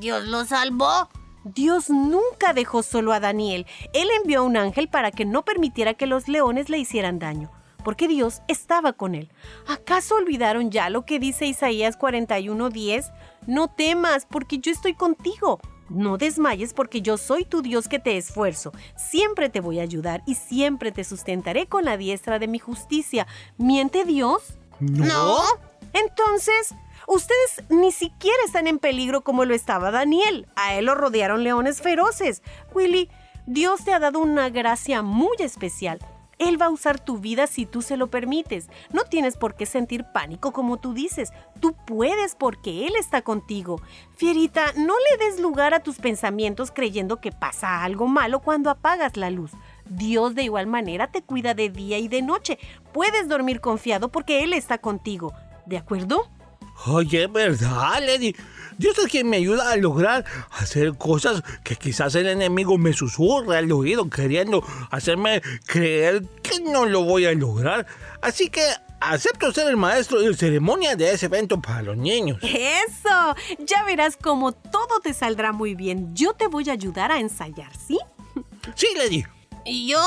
Dios 0.01 0.27
lo 0.27 0.45
salvó. 0.45 1.09
Dios 1.45 1.89
nunca 1.89 2.53
dejó 2.53 2.83
solo 2.83 3.15
a 3.15 3.21
Daniel. 3.21 3.67
Él 3.95 4.09
envió 4.21 4.41
a 4.41 4.43
un 4.43 4.59
ángel 4.59 4.89
para 4.89 5.11
que 5.11 5.25
no 5.25 5.47
permitiera 5.47 5.95
que 5.95 6.07
los 6.07 6.29
leones 6.29 6.69
le 6.69 6.79
hicieran 6.79 7.19
daño, 7.19 7.51
porque 7.85 8.07
Dios 8.07 8.43
estaba 8.49 8.93
con 8.93 9.15
él. 9.15 9.31
¿Acaso 9.67 10.17
olvidaron 10.17 10.71
ya 10.71 10.91
lo 10.91 11.07
que 11.07 11.19
dice 11.19 11.47
Isaías 11.47 11.99
41:10? 11.99 13.13
No 13.47 13.69
temas, 13.69 14.27
porque 14.31 14.59
yo 14.59 14.73
estoy 14.73 14.95
contigo. 14.95 15.61
No 15.89 16.17
desmayes 16.17 16.73
porque 16.73 17.03
yo 17.03 17.17
soy 17.17 17.45
tu 17.45 17.63
Dios 17.63 17.89
que 17.89 17.99
te 17.99 18.17
esfuerzo. 18.17 18.73
Siempre 18.97 19.49
te 19.49 19.61
voy 19.61 19.81
a 19.81 19.83
ayudar 19.83 20.23
y 20.27 20.35
siempre 20.35 20.93
te 20.93 21.05
sustentaré 21.05 21.67
con 21.67 21.85
la 21.85 21.97
diestra 21.97 22.39
de 22.39 22.49
mi 22.49 22.59
justicia. 22.59 23.27
¿Miente 23.59 24.05
Dios? 24.05 24.59
No. 24.81 25.43
Entonces, 25.93 26.75
ustedes 27.07 27.65
ni 27.69 27.93
siquiera 27.93 28.39
están 28.47 28.67
en 28.67 28.79
peligro 28.79 29.23
como 29.23 29.45
lo 29.45 29.55
estaba 29.55 29.91
Daniel. 29.91 30.49
A 30.57 30.75
él 30.75 30.87
lo 30.87 30.95
rodearon 30.95 31.45
leones 31.45 31.81
feroces. 31.83 32.43
Willy, 32.75 33.09
Dios 33.47 33.85
te 33.85 33.93
ha 33.93 33.99
dado 33.99 34.21
una 34.21 34.49
gracia 34.49 35.03
muy 35.03 35.37
especial. 35.39 35.99
Él 36.39 36.61
va 36.61 36.67
a 36.67 36.71
usar 36.71 36.99
tu 36.99 37.19
vida 37.19 37.47
si 37.47 37.67
tú 37.67 37.83
se 37.83 37.97
lo 37.97 38.09
permites. 38.09 38.69
No 38.93 39.05
tienes 39.05 39.37
por 39.37 39.55
qué 39.55 39.67
sentir 39.67 40.05
pánico 40.13 40.53
como 40.53 40.79
tú 40.79 40.95
dices. 40.95 41.33
Tú 41.61 41.75
puedes 41.87 42.35
porque 42.35 42.87
Él 42.87 42.95
está 42.99 43.23
contigo. 43.23 43.81
Fierita, 44.17 44.73
no 44.77 44.95
le 44.95 45.25
des 45.25 45.41
lugar 45.41 45.75
a 45.75 45.81
tus 45.81 45.97
pensamientos 45.97 46.71
creyendo 46.71 47.21
que 47.21 47.33
pasa 47.33 47.83
algo 47.83 48.07
malo 48.07 48.41
cuando 48.41 48.71
apagas 48.71 49.17
la 49.17 49.31
luz. 49.31 49.53
Dios 49.87 50.35
de 50.35 50.45
igual 50.45 50.67
manera 50.67 51.11
te 51.11 51.23
cuida 51.23 51.55
de 51.55 51.71
día 51.71 51.99
y 51.99 52.09
de 52.09 52.23
noche. 52.23 52.59
Puedes 52.93 53.29
dormir 53.29 53.61
confiado 53.61 54.11
porque 54.11 54.43
Él 54.43 54.53
está 54.53 54.79
contigo. 54.79 55.33
¿De 55.67 55.79
acuerdo? 55.79 56.29
Oye, 56.87 57.27
¿verdad, 57.27 58.03
Lady? 58.05 58.35
Dios 58.77 58.99
es 58.99 59.07
quien 59.07 59.29
me 59.29 59.37
ayuda 59.37 59.71
a 59.71 59.77
lograr 59.77 60.25
hacer 60.51 60.97
cosas 60.99 61.43
que 61.63 61.77
quizás 61.77 62.15
el 62.17 62.27
enemigo 62.27 62.77
me 62.77 62.93
susurra 62.93 63.59
al 63.59 63.71
oído 63.71 64.11
queriendo 64.11 64.65
hacerme 64.91 65.43
creer 65.67 66.25
que 66.43 66.61
no 66.61 66.85
lo 66.85 67.05
voy 67.05 67.27
a 67.27 67.33
lograr. 67.33 67.87
Así 68.21 68.51
que 68.51 68.67
acepto 69.01 69.53
ser 69.53 69.69
el 69.69 69.77
maestro 69.77 70.21
de 70.21 70.35
ceremonia 70.35 70.97
de 70.97 71.13
ese 71.13 71.27
evento 71.27 71.61
para 71.61 71.83
los 71.83 71.97
niños. 71.97 72.39
Eso. 72.43 73.37
Ya 73.61 73.85
verás 73.85 74.17
cómo 74.21 74.53
todo 74.53 75.01
te 75.03 75.15
saldrá 75.15 75.53
muy 75.53 75.75
bien. 75.75 76.15
Yo 76.15 76.33
te 76.33 76.49
voy 76.49 76.69
a 76.71 76.73
ayudar 76.73 77.13
a 77.13 77.21
ensayar, 77.21 77.71
¿sí? 77.77 77.99
Sí, 78.75 78.89
Lady. 78.97 79.25
Yo, 79.67 80.03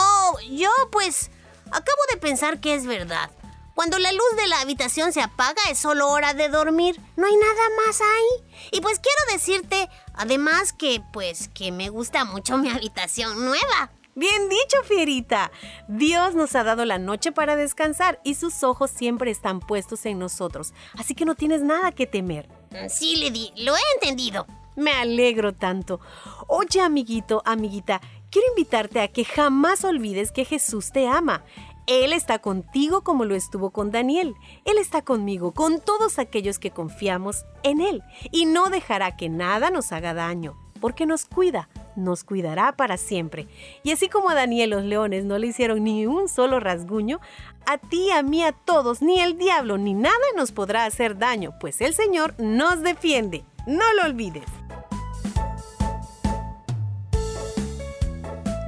yo 0.51 0.69
pues, 0.91 1.31
acabo 1.67 2.01
de 2.11 2.17
pensar 2.17 2.59
que 2.59 2.75
es 2.75 2.85
verdad. 2.85 3.31
Cuando 3.77 3.99
la 3.99 4.11
luz 4.11 4.35
de 4.37 4.47
la 4.47 4.61
habitación 4.61 5.13
se 5.13 5.21
apaga 5.21 5.61
es 5.69 5.77
solo 5.77 6.09
hora 6.09 6.33
de 6.33 6.49
dormir. 6.49 6.99
No 7.15 7.27
hay 7.27 7.35
nada 7.35 7.69
más 7.85 8.01
ahí. 8.01 8.43
Y 8.71 8.81
pues 8.81 8.99
quiero 8.99 9.33
decirte, 9.33 9.87
además 10.15 10.73
que, 10.73 10.99
pues, 11.13 11.47
que 11.49 11.71
me 11.71 11.89
gusta 11.89 12.25
mucho 12.25 12.57
mi 12.57 12.71
habitación 12.71 13.45
nueva. 13.45 13.91
Bien 14.15 14.49
dicho, 14.49 14.77
Fierita. 14.83 15.51
Dios 15.87 16.33
nos 16.33 16.55
ha 16.55 16.63
dado 16.63 16.85
la 16.85 16.97
noche 16.97 17.31
para 17.31 17.55
descansar 17.55 18.19
y 18.23 18.33
sus 18.33 18.63
ojos 18.63 18.89
siempre 18.89 19.29
están 19.29 19.59
puestos 19.59 20.07
en 20.07 20.17
nosotros. 20.17 20.73
Así 20.97 21.13
que 21.13 21.25
no 21.25 21.35
tienes 21.35 21.61
nada 21.61 21.91
que 21.91 22.07
temer. 22.07 22.49
Sí, 22.89 23.15
Lady, 23.17 23.53
lo 23.57 23.75
he 23.75 23.81
entendido. 23.93 24.47
Me 24.75 24.91
alegro 24.91 25.53
tanto. 25.53 25.99
Oye, 26.47 26.81
amiguito, 26.81 27.43
amiguita, 27.45 28.01
quiero 28.31 28.47
invitarte 28.49 29.01
a 29.01 29.07
que 29.07 29.23
jamás 29.23 29.83
olvides 29.83 30.31
que 30.31 30.45
Jesús 30.45 30.91
te 30.91 31.07
ama. 31.07 31.43
Él 31.87 32.11
está 32.11 32.39
contigo 32.39 33.01
como 33.01 33.23
lo 33.23 33.33
estuvo 33.33 33.69
con 33.69 33.91
Daniel. 33.91 34.35
Él 34.65 34.77
está 34.77 35.01
conmigo, 35.01 35.53
con 35.53 35.79
todos 35.79 36.19
aquellos 36.19 36.59
que 36.59 36.71
confiamos 36.71 37.45
en 37.63 37.79
Él. 37.79 38.03
Y 38.31 38.45
no 38.45 38.69
dejará 38.69 39.15
que 39.15 39.29
nada 39.29 39.71
nos 39.71 39.93
haga 39.93 40.13
daño, 40.13 40.57
porque 40.81 41.05
nos 41.05 41.23
cuida, 41.23 41.69
nos 41.95 42.25
cuidará 42.25 42.73
para 42.73 42.97
siempre. 42.97 43.47
Y 43.83 43.91
así 43.91 44.09
como 44.09 44.29
a 44.29 44.35
Daniel 44.35 44.71
los 44.71 44.83
leones 44.83 45.23
no 45.23 45.37
le 45.37 45.47
hicieron 45.47 45.85
ni 45.85 46.05
un 46.05 46.27
solo 46.27 46.59
rasguño, 46.59 47.21
a 47.65 47.77
ti, 47.77 48.11
a 48.11 48.21
mí, 48.21 48.43
a 48.43 48.51
todos, 48.51 49.01
ni 49.01 49.21
el 49.21 49.37
diablo, 49.37 49.77
ni 49.77 49.93
nada 49.93 50.15
nos 50.35 50.51
podrá 50.51 50.83
hacer 50.83 51.17
daño, 51.17 51.53
pues 51.59 51.79
el 51.79 51.93
Señor 51.93 52.35
nos 52.37 52.83
defiende. 52.83 53.45
No 53.65 53.93
lo 53.93 54.03
olvides. 54.03 54.45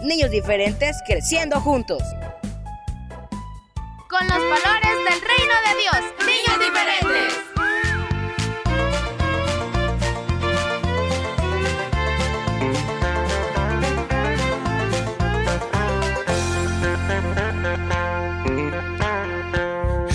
Niños 0.03 0.31
diferentes 0.31 0.95
creciendo 1.05 1.59
juntos. 1.59 2.01
Con 4.09 4.27
los 4.27 4.39
valores 4.39 4.97
del 5.07 5.21
reino 5.21 5.53
de 5.67 5.73
Dios. 5.81 6.01
Niños 6.25 6.57
diferentes. 6.65 7.31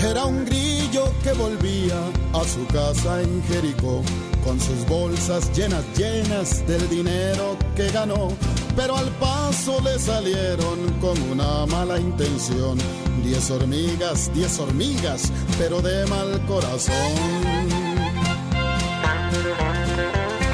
Era 0.03 0.25
un 0.25 0.43
grillo 0.43 1.05
que 1.23 1.31
volvía 1.31 1.95
a 2.33 2.43
su 2.43 2.67
casa 2.67 3.21
en 3.21 3.41
Jericó 3.43 4.03
con 4.45 4.61
sus 4.61 4.85
bolsas 4.87 5.51
llenas, 5.57 5.83
llenas 5.97 6.65
del 6.67 6.87
dinero 6.87 7.57
que 7.75 7.89
ganó. 7.89 8.29
Pero 8.75 8.95
al 8.95 9.09
paso 9.19 9.81
le 9.81 9.97
salieron 9.97 10.91
con 11.01 11.19
una 11.23 11.65
mala 11.65 11.99
intención. 11.99 12.77
Diez 13.23 13.49
hormigas, 13.49 14.31
diez 14.33 14.59
hormigas, 14.59 15.31
pero 15.57 15.81
de 15.81 16.05
mal 16.05 16.45
corazón. 16.45 16.93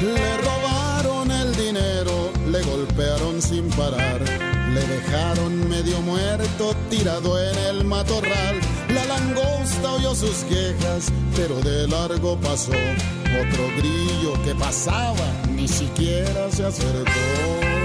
Le 0.00 0.36
robaron 0.38 1.30
el 1.30 1.54
dinero, 1.54 2.30
le 2.50 2.62
golpearon 2.62 3.42
sin 3.42 3.68
parar. 3.70 4.31
Le 4.74 4.80
dejaron 4.80 5.68
medio 5.68 6.00
muerto 6.00 6.74
tirado 6.88 7.38
en 7.38 7.58
el 7.58 7.84
matorral. 7.84 8.58
La 8.88 9.04
langosta 9.04 9.92
oyó 9.92 10.14
sus 10.14 10.44
quejas, 10.44 11.12
pero 11.36 11.60
de 11.60 11.86
largo 11.88 12.38
pasó. 12.40 12.72
Otro 12.72 13.68
grillo 13.76 14.32
que 14.44 14.54
pasaba 14.54 15.26
ni 15.50 15.68
siquiera 15.68 16.50
se 16.50 16.64
acercó. 16.64 17.81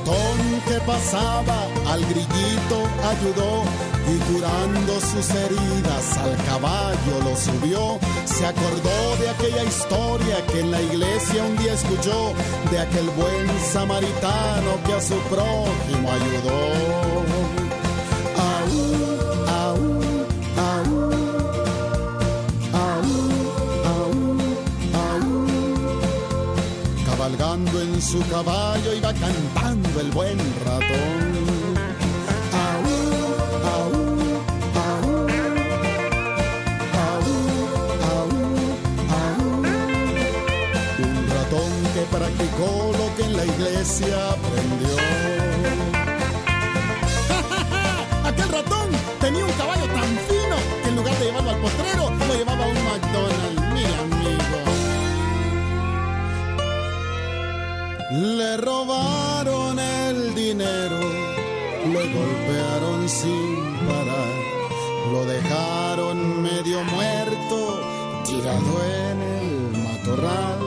Ratón 0.00 0.60
que 0.66 0.80
pasaba 0.86 1.66
al 1.88 2.00
grillito 2.06 2.78
ayudó 3.08 3.64
y 4.08 4.18
curando 4.32 5.00
sus 5.00 5.30
heridas 5.30 6.18
al 6.18 6.36
caballo 6.44 7.20
lo 7.24 7.36
subió. 7.36 7.98
Se 8.24 8.46
acordó 8.46 9.16
de 9.20 9.30
aquella 9.30 9.64
historia 9.64 10.46
que 10.46 10.60
en 10.60 10.70
la 10.70 10.82
iglesia 10.82 11.44
un 11.44 11.56
día 11.58 11.74
escuchó, 11.74 12.32
de 12.70 12.78
aquel 12.78 13.08
buen 13.10 13.60
samaritano 13.72 14.82
que 14.86 14.94
a 14.94 15.00
su 15.00 15.16
prójimo 15.28 16.10
ayudó. 16.10 17.19
Su 28.00 28.18
caballo 28.28 28.94
iba 28.94 29.12
cantando 29.12 30.00
el 30.00 30.10
buen 30.10 30.38
ratón. 30.64 31.30
Practicó 42.10 42.90
lo 42.98 43.14
que 43.14 43.22
en 43.22 43.36
la 43.36 43.46
iglesia 43.46 44.30
aprendió. 44.30 44.96
Aquel 48.24 48.48
ratón 48.48 48.88
tenía 49.20 49.44
un 49.44 49.52
caballo 49.52 49.84
tan 49.86 50.08
fino 50.26 50.56
que 50.82 50.88
en 50.88 50.96
lugar 50.96 51.16
de 51.18 51.26
llevarlo 51.26 51.50
al 51.50 51.60
potrero, 51.60 52.10
lo 52.10 52.34
llevaba 52.34 52.64
a 52.64 52.68
un 52.68 52.74
McDonald's, 52.74 53.59
Le 58.10 58.56
robaron 58.56 59.78
el 59.78 60.34
dinero, 60.34 60.98
le 61.92 62.12
golpearon 62.12 63.08
sin 63.08 63.56
parar, 63.86 65.12
lo 65.12 65.24
dejaron 65.26 66.42
medio 66.42 66.82
muerto, 66.82 67.80
tirado 68.26 68.84
en 68.84 69.22
el 69.22 69.82
matorral. 69.84 70.58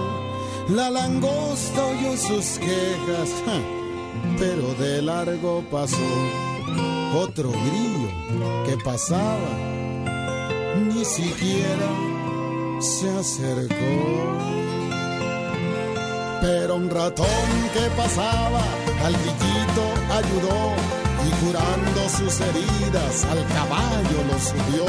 La 0.70 0.90
langosta 0.90 1.86
oyó 1.86 2.16
sus 2.16 2.60
quejas, 2.60 3.30
ja, 3.46 3.60
pero 4.40 4.74
de 4.76 5.02
largo 5.02 5.66
pasó 5.70 5.98
otro 7.14 7.50
grillo 7.52 8.64
que 8.66 8.78
pasaba, 8.86 9.52
ni 10.78 11.04
siquiera 11.04 11.90
se 12.80 13.10
acercó. 13.10 14.63
Pero 16.44 16.76
un 16.76 16.90
ratón 16.90 17.26
que 17.74 17.90
pasaba 17.96 18.60
al 19.06 19.14
grillito 19.14 19.84
ayudó 20.12 20.76
y 21.26 21.30
curando 21.40 22.10
sus 22.10 22.42
heridas 22.42 23.24
al 23.32 23.48
caballo 23.48 24.18
lo 24.28 24.38
subió. 24.38 24.86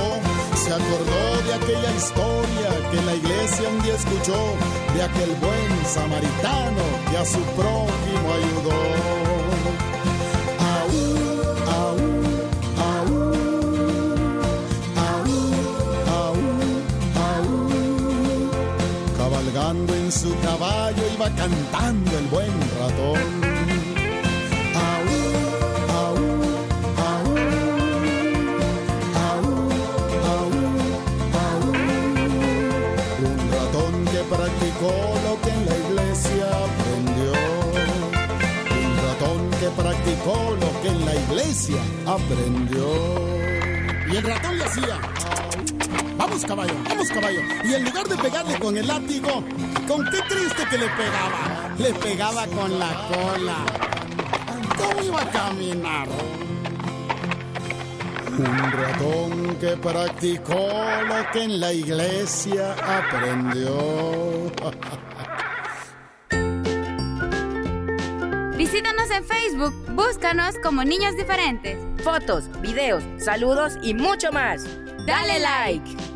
Se 0.57 0.73
acordó 0.73 1.43
de 1.47 1.55
aquella 1.55 1.95
historia 1.95 2.91
que 2.91 3.01
la 3.03 3.15
iglesia 3.15 3.69
un 3.69 3.83
día 3.85 3.95
escuchó, 3.95 4.41
de 4.97 5.03
aquel 5.05 5.31
buen 5.37 5.87
samaritano 5.87 6.83
que 7.09 7.19
a 7.19 7.25
su 7.25 7.39
prójimo 7.55 8.33
ayudó. 8.35 9.94
En 20.05 20.13
su 20.13 20.39
caballo 20.41 21.03
iba 21.15 21.31
cantando 21.31 22.19
el 22.19 22.27
buen 22.27 22.53
ratón. 22.79 23.21
Un 33.25 33.39
ratón 33.51 34.05
que 34.13 34.21
practicó 34.35 34.93
lo 35.25 35.41
que 35.41 35.51
en 35.51 35.63
la 35.71 35.77
iglesia 35.87 36.47
aprendió. 36.67 37.33
Un 38.85 38.93
ratón 39.07 39.41
que 39.61 39.69
practicó 39.83 40.37
lo 40.61 40.83
que 40.83 40.89
en 40.89 41.07
la 41.07 41.15
iglesia 41.15 41.81
aprendió. 42.07 42.87
Y 44.13 44.17
el 44.17 44.23
ratón 44.23 44.59
le 44.59 44.65
hacía. 44.65 44.99
Vamos 46.19 46.45
caballo, 46.45 46.75
vamos 46.89 47.09
caballo. 47.09 47.41
Y 47.65 47.75
en 47.75 47.85
lugar 47.85 48.07
de 48.07 48.17
pegarle 48.17 48.59
con 48.59 48.77
el 48.77 48.87
látigo, 48.87 49.43
con 49.87 50.05
qué 50.11 50.19
triste 50.29 50.65
que 50.71 50.79
le 50.79 50.89
pegaba. 50.91 51.75
Le 51.79 51.93
pegaba 51.95 52.47
con 52.47 52.79
la 52.79 53.09
cola. 53.09 53.57
¿Cómo 54.77 55.03
iba 55.03 55.23
a 55.23 55.31
caminar? 55.31 56.09
Un 58.37 58.73
ratón 58.73 59.57
que 59.61 59.77
practicó 59.77 60.55
lo 60.55 61.31
que 61.33 61.45
en 61.45 61.61
la 61.61 61.73
iglesia 61.73 62.75
aprendió. 62.99 64.51
Visítanos 68.57 69.11
en 69.11 69.25
Facebook, 69.25 69.75
búscanos 69.91 70.57
como 70.63 70.83
Niños 70.85 71.17
Diferentes. 71.17 71.79
Fotos, 72.03 72.45
videos, 72.61 73.05
saludos 73.19 73.75
y 73.83 73.95
mucho 73.95 74.33
más. 74.33 74.65
Dale 75.07 75.39
like. 75.39 76.14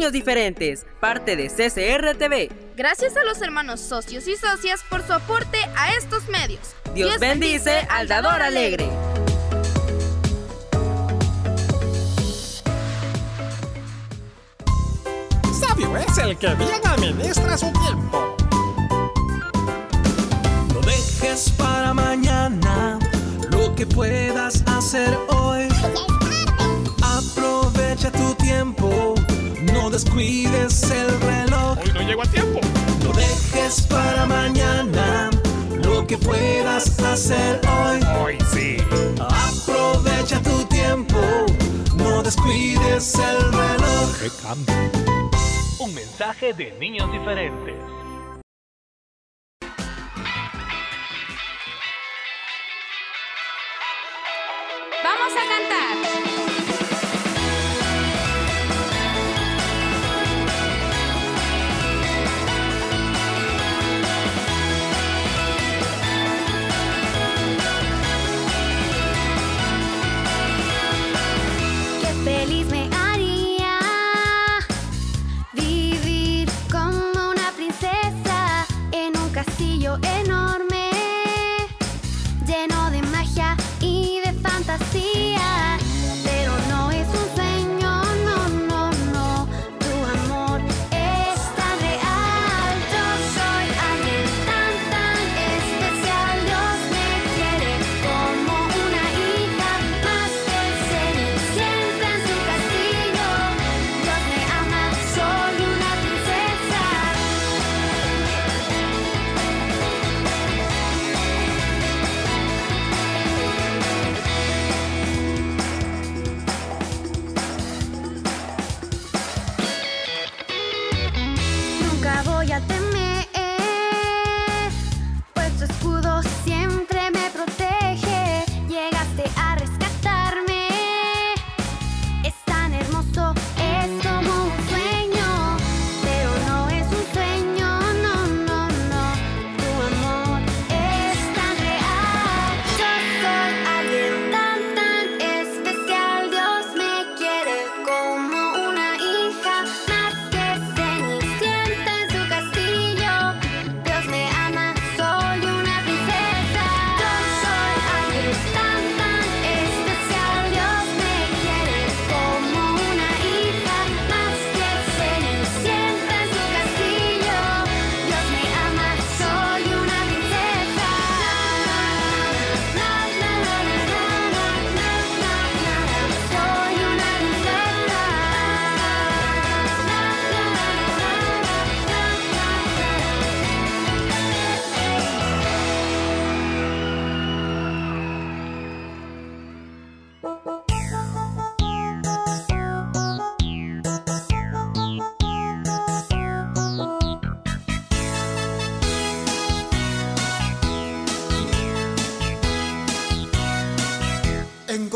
Niños 0.00 0.12
Diferentes, 0.14 0.86
parte 0.98 1.36
de 1.36 1.48
CCR 1.48 2.16
TV. 2.16 2.50
Gracias 2.74 3.18
a 3.18 3.22
los 3.22 3.42
hermanos 3.42 3.80
socios 3.80 4.26
y 4.28 4.34
socias 4.34 4.82
por 4.88 5.06
su 5.06 5.12
aporte 5.12 5.58
a 5.76 5.92
estos 5.92 6.26
medios. 6.28 6.74
Dios, 6.94 7.20
bendice 7.20 7.86
al 7.90 8.08
dador 8.08 8.40
alegre. 8.40 8.88
Sabio 15.60 15.94
es 15.98 16.16
el 16.16 16.38
que 16.38 16.54
bien 16.54 16.80
administra 16.86 17.58
su 17.58 17.70
tiempo. 17.70 18.36
No 20.72 20.80
dejes 20.80 21.50
para 21.58 21.92
mañana 21.92 22.98
lo 23.50 23.74
que 23.74 23.84
puedas 23.84 24.64
hacer 24.66 25.14
hoy. 25.28 25.69
No 30.20 30.26
descuides 30.26 30.90
el 30.90 31.20
reloj. 31.20 31.78
Hoy 31.78 31.92
no 31.94 32.02
llego 32.02 32.22
a 32.22 32.26
tiempo. 32.26 32.60
No 33.02 33.12
dejes 33.12 33.86
para 33.86 34.26
mañana 34.26 35.30
lo 35.82 36.06
que 36.06 36.18
puedas 36.18 36.98
hacer 37.00 37.60
hoy. 37.66 38.00
Hoy 38.20 38.38
sí. 38.52 38.76
Aprovecha 39.18 40.42
tu 40.42 40.64
tiempo, 40.66 41.18
no 41.96 42.22
descuides 42.22 43.14
el 43.14 43.52
reloj. 43.52 44.18
¡Qué 44.20 44.30
cambio! 44.42 45.30
Un 45.78 45.94
mensaje 45.94 46.52
de 46.52 46.72
niños 46.78 47.10
diferentes. 47.12 47.76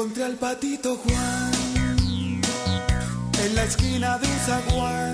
Encontré 0.04 0.24
al 0.24 0.34
patito 0.34 0.98
Juan 0.98 1.50
en 3.42 3.54
la 3.54 3.62
esquina 3.64 4.18
de 4.18 4.26
un 4.28 4.38
zaguán. 4.40 5.12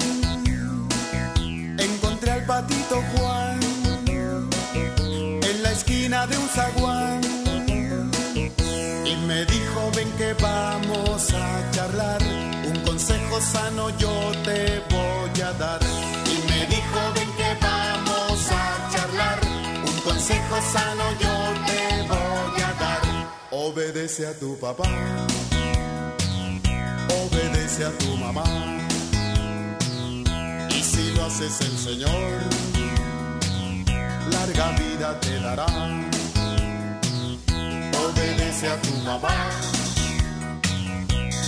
Encontré 1.78 2.32
al 2.32 2.44
patito 2.44 3.00
Juan 3.14 3.60
en 4.04 5.62
la 5.62 5.70
esquina 5.70 6.26
de 6.26 6.36
un 6.36 6.48
zaguán. 6.48 7.20
Y 8.34 9.16
me 9.28 9.44
dijo, 9.44 9.92
ven 9.94 10.10
que 10.18 10.32
vamos 10.42 11.34
a 11.34 11.70
charlar. 11.70 12.20
Un 12.66 12.80
consejo 12.80 13.40
sano 13.40 13.90
yo 13.96 14.32
te 14.44 14.82
voy 14.90 15.40
a 15.40 15.52
dar. 15.52 15.80
Y 16.26 16.50
me 16.50 16.66
dijo, 16.66 16.98
ven 17.14 17.30
que 17.36 17.54
vamos 17.62 18.50
a 18.50 18.90
charlar. 18.92 19.38
Un 19.86 20.00
consejo 20.00 20.60
sano 20.72 21.04
yo 21.20 21.54
te. 21.54 21.59
Obedece 23.72 24.26
a 24.26 24.34
tu 24.34 24.58
papá. 24.58 24.82
Obedece 27.22 27.84
a 27.84 27.90
tu 27.98 28.16
mamá. 28.16 28.42
Y 30.70 30.82
si 30.82 31.12
lo 31.14 31.24
haces 31.26 31.60
el 31.60 31.78
Señor, 31.78 32.32
larga 34.32 34.72
vida 34.72 35.20
te 35.20 35.38
dará. 35.38 35.66
Obedece 38.06 38.66
a 38.70 38.82
tu 38.82 38.94
mamá. 39.04 39.36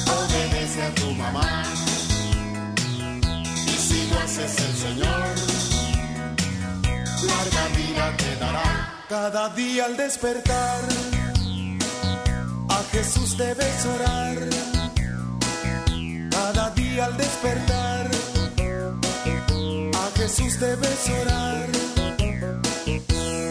Obedece 0.07 0.83
a 0.85 0.95
tu 0.95 1.11
mamá. 1.15 1.65
Y 3.67 3.77
si 3.89 4.07
lo 4.11 4.21
haces 4.21 4.61
el 4.61 4.75
Señor, 4.77 5.27
larga 7.27 7.65
vida 7.77 8.17
te 8.17 8.37
dará. 8.37 9.05
Cada 9.09 9.49
día 9.51 9.87
al 9.87 9.97
despertar, 9.97 10.81
Jesús 12.93 13.37
debes 13.39 13.87
orar. 13.87 14.39
Cada 16.31 16.71
día 16.71 17.07
al 17.07 17.17
despertar, 17.17 18.11
a 19.95 20.19
Jesús 20.19 20.61
debes 20.61 21.09
orar. 21.23 21.69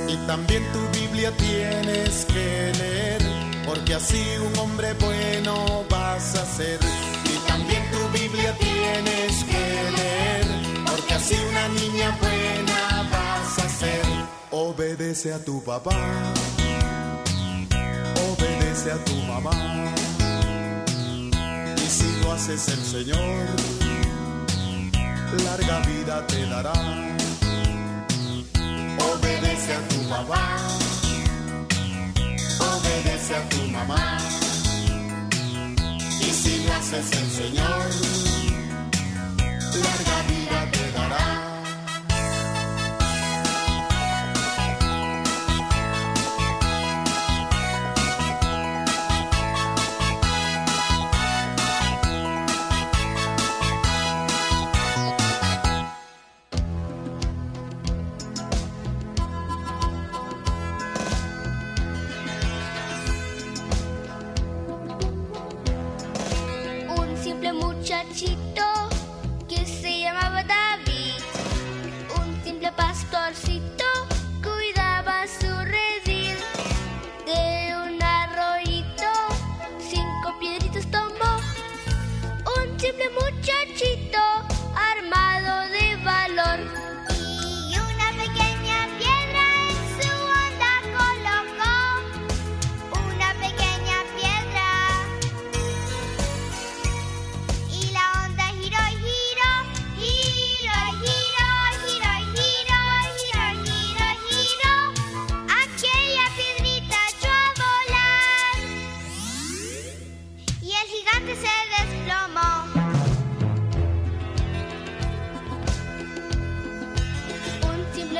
Y 0.07 0.15
también 0.27 0.63
tu 0.71 0.99
Biblia 0.99 1.31
tienes 1.37 2.25
que 2.25 2.71
leer, 2.77 3.21
porque 3.65 3.95
así 3.95 4.23
un 4.45 4.59
hombre 4.59 4.93
bueno 4.93 5.85
vas 5.89 6.35
a 6.35 6.45
ser. 6.45 6.79
Y 7.25 7.47
también 7.47 7.83
tu 7.91 8.19
Biblia 8.19 8.55
tienes 8.59 9.43
que 9.45 9.91
leer, 9.97 10.45
porque 10.85 11.13
así 11.15 11.35
una 11.49 11.67
niña 11.69 12.17
buena 12.21 13.09
vas 13.11 13.65
a 13.65 13.69
ser. 13.69 14.01
Obedece 14.51 15.33
a 15.33 15.43
tu 15.43 15.63
papá, 15.63 15.97
obedece 18.81 18.91
a 18.91 19.05
tu 19.05 19.15
mamá. 19.27 19.51
Y 21.77 21.89
si 21.89 22.21
lo 22.21 22.31
haces 22.31 22.67
el 22.69 22.83
Señor, 22.83 23.47
larga 25.43 25.79
vida 25.81 26.25
te 26.27 26.45
dará 26.47 26.73
obedece 29.13 29.73
a 29.73 29.87
tu 29.87 30.09
papá, 30.09 30.57
obedece 32.59 33.35
a 33.35 33.49
tu 33.49 33.61
mamá. 33.67 34.17
Y 36.19 36.31
si 36.31 36.63
lo 36.63 36.73
haces 36.73 37.11
el 37.11 37.29
Señor, 37.29 37.85
larga 39.83 40.17
vida 40.27 40.60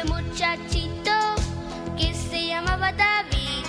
muchachito 0.06 1.12
que 1.98 2.14
se 2.14 2.48
llamaba 2.48 2.92
David, 2.94 3.66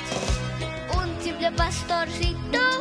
un 0.96 1.22
simple 1.22 1.52
pastorcito 1.52 2.71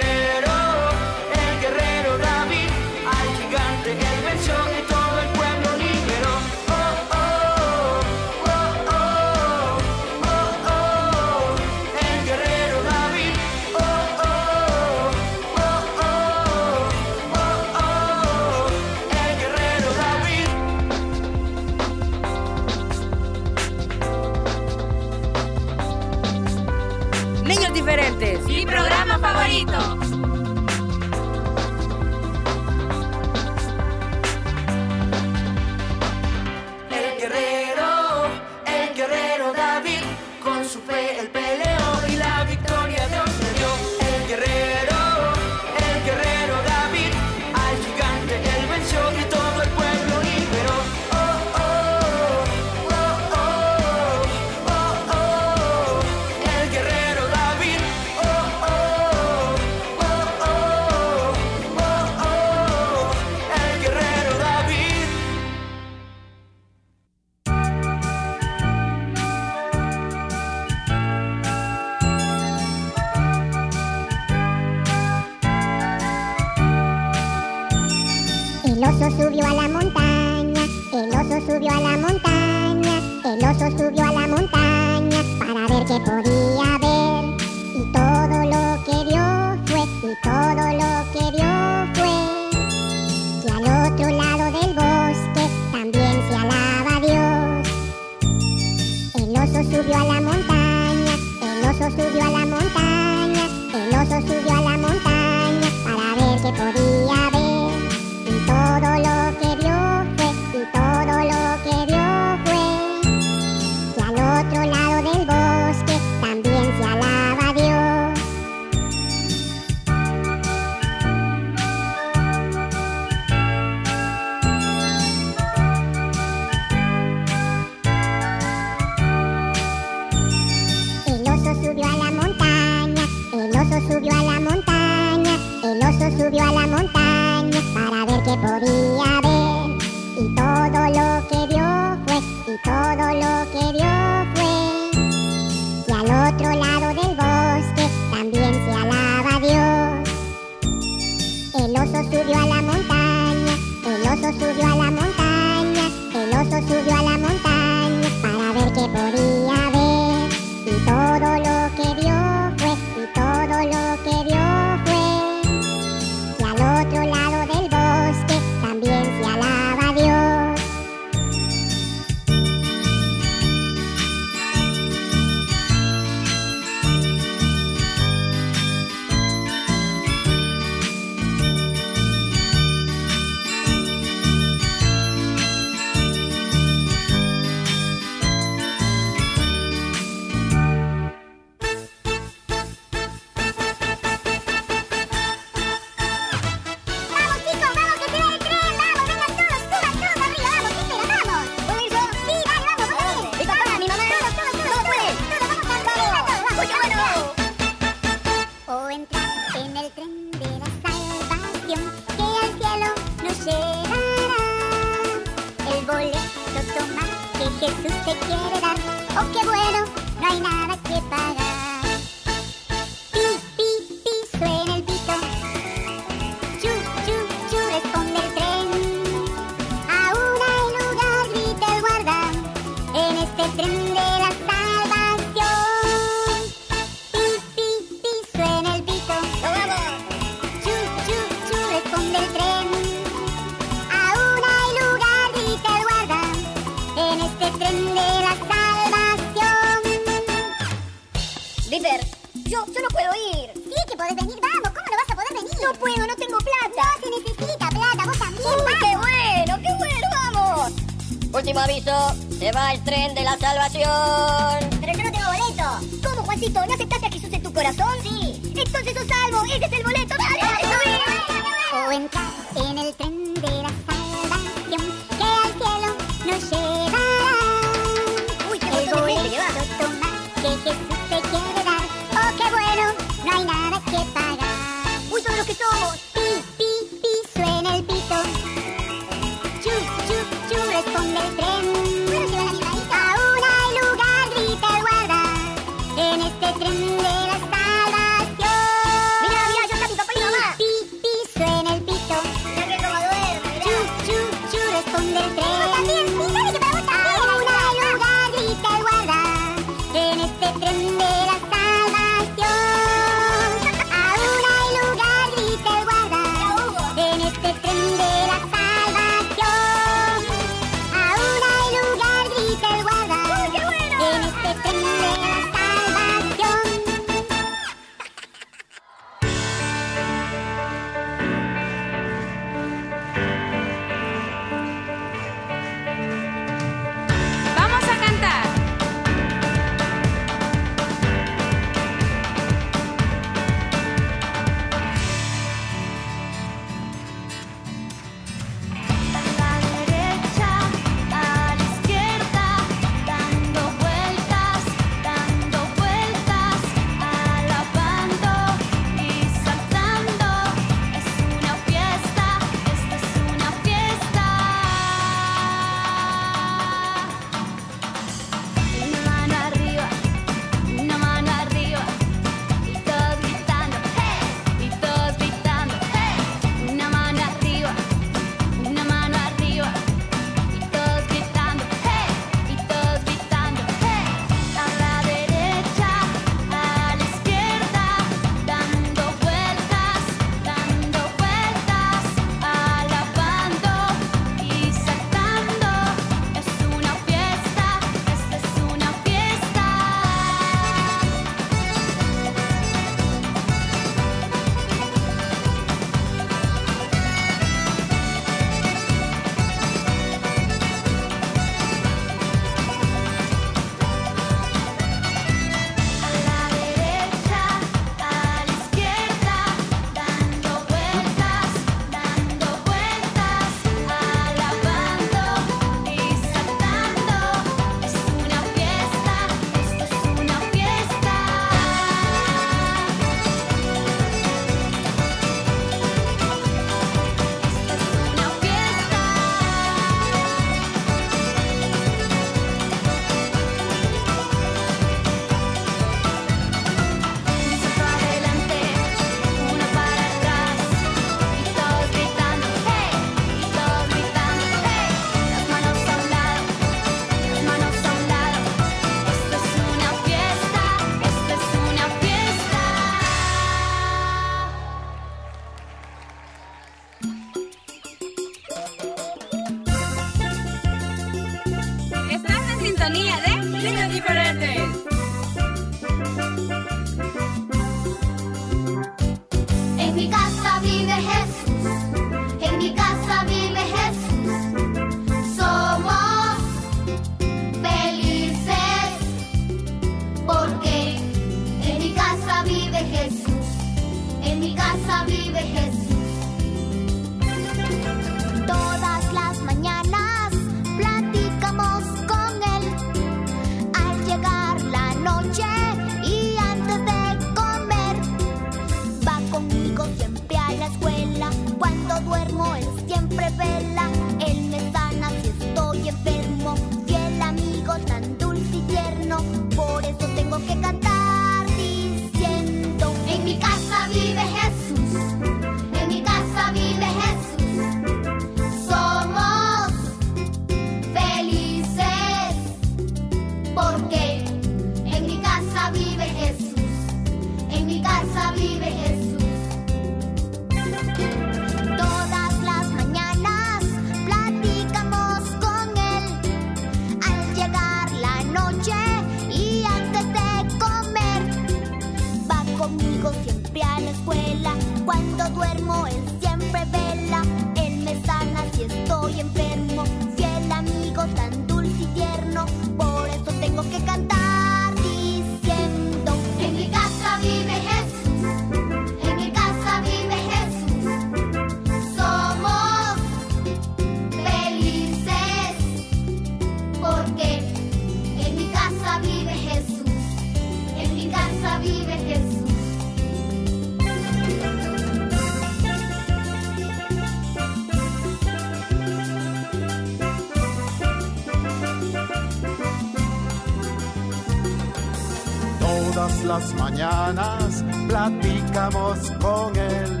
Todas 595.98 596.24
las 596.24 596.54
mañanas 596.54 597.64
platicamos 597.88 599.10
con 599.20 599.56
él. 599.56 600.00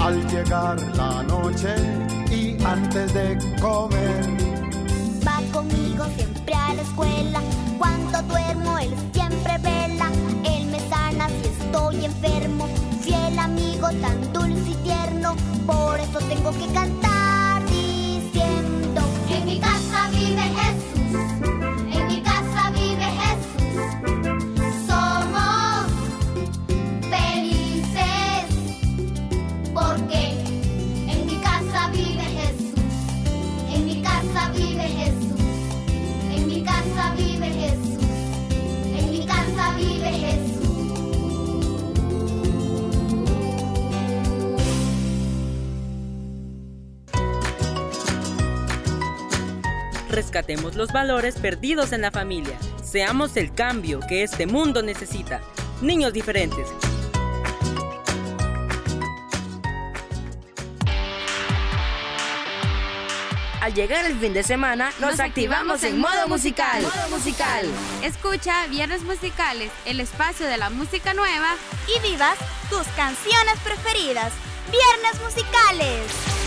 Al 0.00 0.26
llegar 0.28 0.80
la 0.96 1.22
noche 1.24 1.74
y 2.30 2.56
antes 2.64 3.12
de 3.12 3.36
comer. 3.60 4.28
Va 5.26 5.40
conmigo 5.52 6.04
siempre 6.16 6.54
a 6.54 6.74
la 6.74 6.82
escuela. 6.82 7.40
Cuando 7.78 8.22
duermo, 8.22 8.78
él 8.78 8.94
siempre 9.12 9.58
vela. 9.58 10.09
Estoy 11.70 12.04
enfermo. 12.04 12.66
Fiel 13.00 13.38
amigo, 13.38 13.88
tan 14.02 14.32
dulce 14.32 14.70
y 14.70 14.74
tierno. 14.82 15.36
Por 15.66 16.00
eso 16.00 16.18
tengo 16.28 16.50
que 16.52 16.66
cantar 16.72 17.62
diciendo: 17.66 19.00
En 19.28 19.44
mi 19.44 19.60
casa 19.60 20.08
vive. 20.10 20.40
Rescatemos 50.40 50.74
los 50.74 50.90
valores 50.90 51.34
perdidos 51.34 51.92
en 51.92 52.00
la 52.00 52.10
familia. 52.10 52.56
Seamos 52.82 53.36
el 53.36 53.52
cambio 53.52 54.00
que 54.08 54.22
este 54.22 54.46
mundo 54.46 54.80
necesita. 54.80 55.42
Niños 55.82 56.14
diferentes. 56.14 56.66
Al 63.60 63.74
llegar 63.74 64.06
el 64.06 64.18
fin 64.18 64.32
de 64.32 64.42
semana, 64.42 64.90
nos, 64.98 65.20
activamos 65.20 65.84
en 65.84 65.98
modo 65.98 66.26
musical. 66.26 66.84
Modo 66.84 67.18
musical. 67.18 67.66
Escucha 68.02 68.66
Viernes 68.68 69.02
Musicales, 69.02 69.70
el 69.84 70.00
espacio 70.00 70.46
de 70.46 70.56
la 70.56 70.70
música 70.70 71.12
nueva. 71.12 71.54
Y 71.94 72.00
vivas 72.00 72.38
tus 72.70 72.86
canciones 72.96 73.58
preferidas. 73.62 74.32
Viernes 74.72 75.20
musicales. 75.22 76.39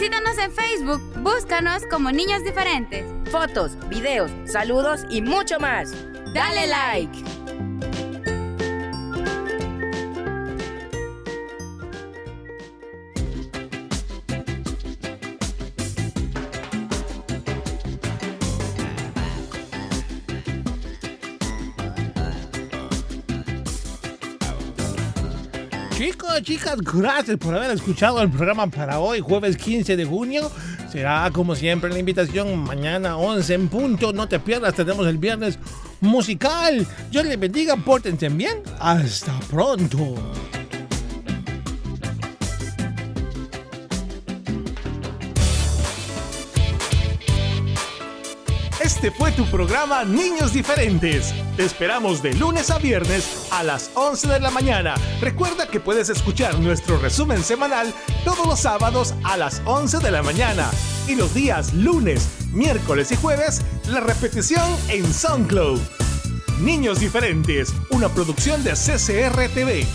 Visítanos 0.00 0.38
en 0.38 0.50
Facebook, 0.50 1.02
búscanos 1.18 1.82
como 1.90 2.10
Niños 2.10 2.42
Diferentes. 2.42 3.04
Fotos, 3.30 3.72
videos, 3.90 4.30
saludos 4.46 5.02
y 5.10 5.20
mucho 5.20 5.60
más. 5.60 5.92
Dale 6.32 6.68
like. 6.68 7.29
Chicas, 26.42 26.78
gracias 26.80 27.36
por 27.36 27.54
haber 27.54 27.70
escuchado 27.70 28.20
el 28.22 28.30
programa 28.30 28.66
para 28.68 28.98
hoy, 29.00 29.20
jueves 29.20 29.56
15 29.56 29.96
de 29.96 30.04
junio. 30.04 30.50
Será 30.90 31.30
como 31.32 31.54
siempre 31.54 31.90
la 31.90 31.98
invitación 31.98 32.58
mañana 32.58 33.16
11 33.16 33.54
en 33.54 33.68
punto. 33.68 34.12
No 34.12 34.28
te 34.28 34.38
pierdas, 34.38 34.74
tenemos 34.74 35.06
el 35.06 35.18
viernes 35.18 35.58
musical. 36.00 36.86
Dios 37.10 37.24
les 37.26 37.38
bendiga, 37.38 37.76
pórtense 37.76 38.28
bien. 38.28 38.62
Hasta 38.78 39.38
pronto. 39.50 40.16
Este 49.00 49.12
fue 49.12 49.32
tu 49.32 49.46
programa 49.46 50.04
Niños 50.04 50.52
Diferentes. 50.52 51.32
Te 51.56 51.64
esperamos 51.64 52.22
de 52.22 52.34
lunes 52.34 52.70
a 52.70 52.78
viernes 52.78 53.48
a 53.50 53.62
las 53.62 53.90
11 53.94 54.28
de 54.28 54.40
la 54.40 54.50
mañana. 54.50 54.94
Recuerda 55.22 55.66
que 55.66 55.80
puedes 55.80 56.10
escuchar 56.10 56.58
nuestro 56.58 56.98
resumen 56.98 57.42
semanal 57.42 57.94
todos 58.26 58.46
los 58.46 58.60
sábados 58.60 59.14
a 59.24 59.38
las 59.38 59.62
11 59.64 60.00
de 60.00 60.10
la 60.10 60.22
mañana. 60.22 60.70
Y 61.08 61.14
los 61.14 61.32
días 61.32 61.72
lunes, 61.72 62.28
miércoles 62.52 63.10
y 63.10 63.16
jueves, 63.16 63.62
la 63.88 64.00
repetición 64.00 64.70
en 64.90 65.10
SoundCloud. 65.10 65.80
Niños 66.60 67.00
Diferentes, 67.00 67.72
una 67.88 68.10
producción 68.10 68.62
de 68.62 68.72
CCR 68.72 69.48
TV. 69.54 69.86